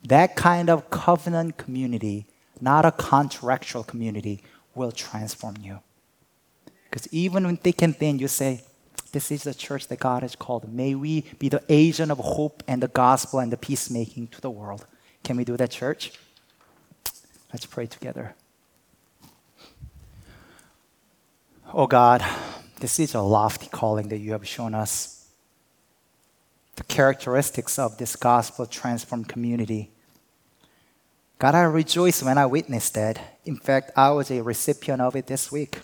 That 0.03 0.35
kind 0.35 0.69
of 0.69 0.89
covenant 0.89 1.57
community, 1.57 2.25
not 2.59 2.85
a 2.85 2.91
contractual 2.91 3.83
community, 3.83 4.41
will 4.73 4.91
transform 4.91 5.57
you. 5.61 5.81
Because 6.89 7.07
even 7.13 7.45
when 7.45 7.57
thick 7.57 7.83
and 7.83 7.95
thin, 7.95 8.17
you 8.17 8.27
say, 8.27 8.63
This 9.11 9.31
is 9.31 9.43
the 9.43 9.53
church 9.53 9.87
that 9.87 9.99
God 9.99 10.21
has 10.21 10.35
called. 10.35 10.71
May 10.71 10.95
we 10.95 11.25
be 11.39 11.49
the 11.49 11.63
agent 11.69 12.11
of 12.11 12.19
hope 12.19 12.63
and 12.67 12.81
the 12.81 12.87
gospel 12.87 13.39
and 13.39 13.51
the 13.51 13.57
peacemaking 13.57 14.27
to 14.27 14.41
the 14.41 14.49
world. 14.49 14.85
Can 15.23 15.37
we 15.37 15.43
do 15.43 15.57
that, 15.57 15.71
church? 15.71 16.13
Let's 17.51 17.65
pray 17.65 17.87
together. 17.87 18.35
Oh 21.73 21.87
God, 21.87 22.23
this 22.79 22.99
is 22.99 23.13
a 23.13 23.21
lofty 23.21 23.67
calling 23.67 24.09
that 24.09 24.17
you 24.17 24.31
have 24.31 24.47
shown 24.47 24.73
us 24.73 25.27
the 26.75 26.83
characteristics 26.83 27.77
of 27.77 27.97
this 27.97 28.15
gospel 28.15 28.65
transformed 28.65 29.27
community. 29.27 29.91
God, 31.37 31.55
I 31.55 31.61
rejoice 31.63 32.23
when 32.23 32.37
I 32.37 32.45
witnessed 32.45 32.93
that. 32.95 33.39
In 33.45 33.57
fact, 33.57 33.91
I 33.95 34.11
was 34.11 34.31
a 34.31 34.41
recipient 34.41 35.01
of 35.01 35.15
it 35.15 35.27
this 35.27 35.51
week. 35.51 35.79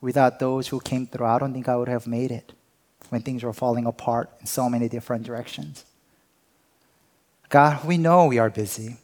Without 0.00 0.38
those 0.38 0.68
who 0.68 0.80
came 0.80 1.06
through, 1.06 1.26
I 1.26 1.38
don't 1.38 1.52
think 1.52 1.68
I 1.68 1.76
would 1.76 1.88
have 1.88 2.06
made 2.06 2.30
it 2.30 2.52
when 3.10 3.22
things 3.22 3.42
were 3.42 3.52
falling 3.52 3.86
apart 3.86 4.30
in 4.40 4.46
so 4.46 4.68
many 4.68 4.88
different 4.88 5.24
directions. 5.24 5.84
God, 7.48 7.84
we 7.84 7.96
know 7.96 8.26
we 8.26 8.38
are 8.38 8.50
busy, 8.50 8.96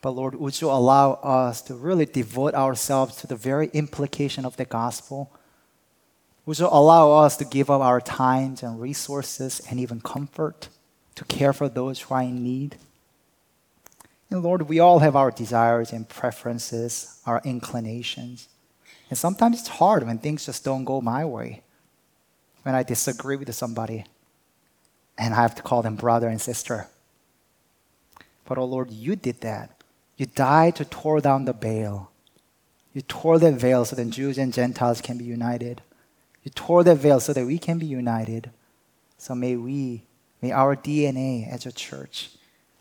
but 0.00 0.10
Lord, 0.10 0.34
would 0.34 0.60
you 0.60 0.68
allow 0.68 1.12
us 1.14 1.62
to 1.62 1.74
really 1.74 2.06
devote 2.06 2.54
ourselves 2.54 3.16
to 3.16 3.26
the 3.26 3.36
very 3.36 3.68
implication 3.72 4.44
of 4.44 4.56
the 4.56 4.64
gospel? 4.64 5.30
Would 6.44 6.58
you 6.58 6.66
allow 6.66 7.12
us 7.12 7.36
to 7.36 7.44
give 7.44 7.70
up 7.70 7.80
our 7.80 8.00
times 8.00 8.64
and 8.64 8.80
resources 8.80 9.62
and 9.70 9.78
even 9.78 10.00
comfort 10.00 10.68
to 11.14 11.24
care 11.24 11.52
for 11.52 11.68
those 11.68 12.00
who 12.00 12.14
are 12.14 12.22
in 12.22 12.42
need? 12.42 12.76
And 14.28 14.42
Lord, 14.42 14.62
we 14.62 14.80
all 14.80 14.98
have 14.98 15.14
our 15.14 15.30
desires 15.30 15.92
and 15.92 16.08
preferences, 16.08 17.20
our 17.24 17.40
inclinations. 17.44 18.48
And 19.12 19.18
sometimes 19.18 19.60
it's 19.60 19.68
hard 19.68 20.06
when 20.06 20.16
things 20.16 20.46
just 20.46 20.64
don't 20.64 20.86
go 20.86 21.02
my 21.02 21.22
way. 21.22 21.60
When 22.62 22.74
I 22.74 22.82
disagree 22.82 23.36
with 23.36 23.54
somebody 23.54 24.06
and 25.18 25.34
I 25.34 25.42
have 25.42 25.54
to 25.56 25.62
call 25.62 25.82
them 25.82 25.96
brother 25.96 26.28
and 26.28 26.40
sister. 26.40 26.88
But 28.46 28.56
oh 28.56 28.64
Lord, 28.64 28.90
you 28.90 29.14
did 29.14 29.42
that. 29.42 29.82
You 30.16 30.24
died 30.24 30.76
to 30.76 30.86
tear 30.86 31.20
down 31.20 31.44
the 31.44 31.52
veil. 31.52 32.10
You 32.94 33.02
tore 33.02 33.38
that 33.38 33.52
veil 33.52 33.84
so 33.84 33.96
that 33.96 34.08
Jews 34.08 34.38
and 34.38 34.50
Gentiles 34.50 35.02
can 35.02 35.18
be 35.18 35.26
united. 35.26 35.82
You 36.42 36.50
tore 36.50 36.82
that 36.82 36.96
veil 36.96 37.20
so 37.20 37.34
that 37.34 37.44
we 37.44 37.58
can 37.58 37.78
be 37.78 37.84
united. 37.84 38.50
So 39.18 39.34
may 39.34 39.56
we, 39.56 40.04
may 40.40 40.52
our 40.52 40.74
DNA 40.74 41.46
as 41.52 41.66
a 41.66 41.72
church 41.72 42.30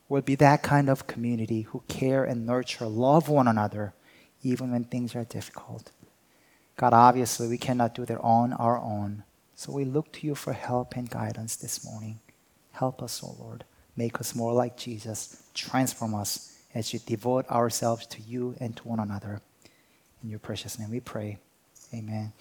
will 0.08 0.22
be 0.22 0.36
that 0.36 0.64
kind 0.64 0.90
of 0.90 1.08
community 1.08 1.64
who 1.64 1.84
care 1.90 2.24
and 2.24 2.46
nurture, 2.46 2.86
love 2.86 3.28
one 3.28 3.50
another, 3.50 3.94
even 4.44 4.72
when 4.72 4.86
things 4.86 5.14
are 5.14 5.26
difficult. 5.26 5.92
God, 6.78 6.94
obviously, 6.94 7.48
we 7.48 7.58
cannot 7.58 7.96
do 7.96 8.06
that 8.06 8.20
on 8.22 8.54
our 8.54 8.80
own. 8.80 9.24
So 9.56 9.72
we 9.72 9.86
look 9.86 10.12
to 10.14 10.28
you 10.28 10.36
for 10.36 10.54
help 10.54 10.96
and 10.96 11.10
guidance 11.10 11.56
this 11.56 11.86
morning. 11.86 12.20
Help 12.72 13.04
us, 13.04 13.24
O 13.24 13.28
oh 13.28 13.44
Lord. 13.44 13.64
Make 13.96 14.20
us 14.20 14.34
more 14.34 14.54
like 14.54 14.78
Jesus. 14.78 15.44
Transform 15.54 16.16
us 16.16 16.58
as 16.74 16.92
we 16.94 17.00
devote 17.06 17.48
ourselves 17.50 18.08
to 18.08 18.22
you 18.22 18.56
and 18.60 18.76
to 18.78 18.88
one 18.88 19.00
another. 19.00 19.42
In 20.24 20.30
your 20.30 20.40
precious 20.40 20.80
name 20.80 20.90
we 20.90 21.00
pray. 21.00 21.38
Amen. 21.94 22.32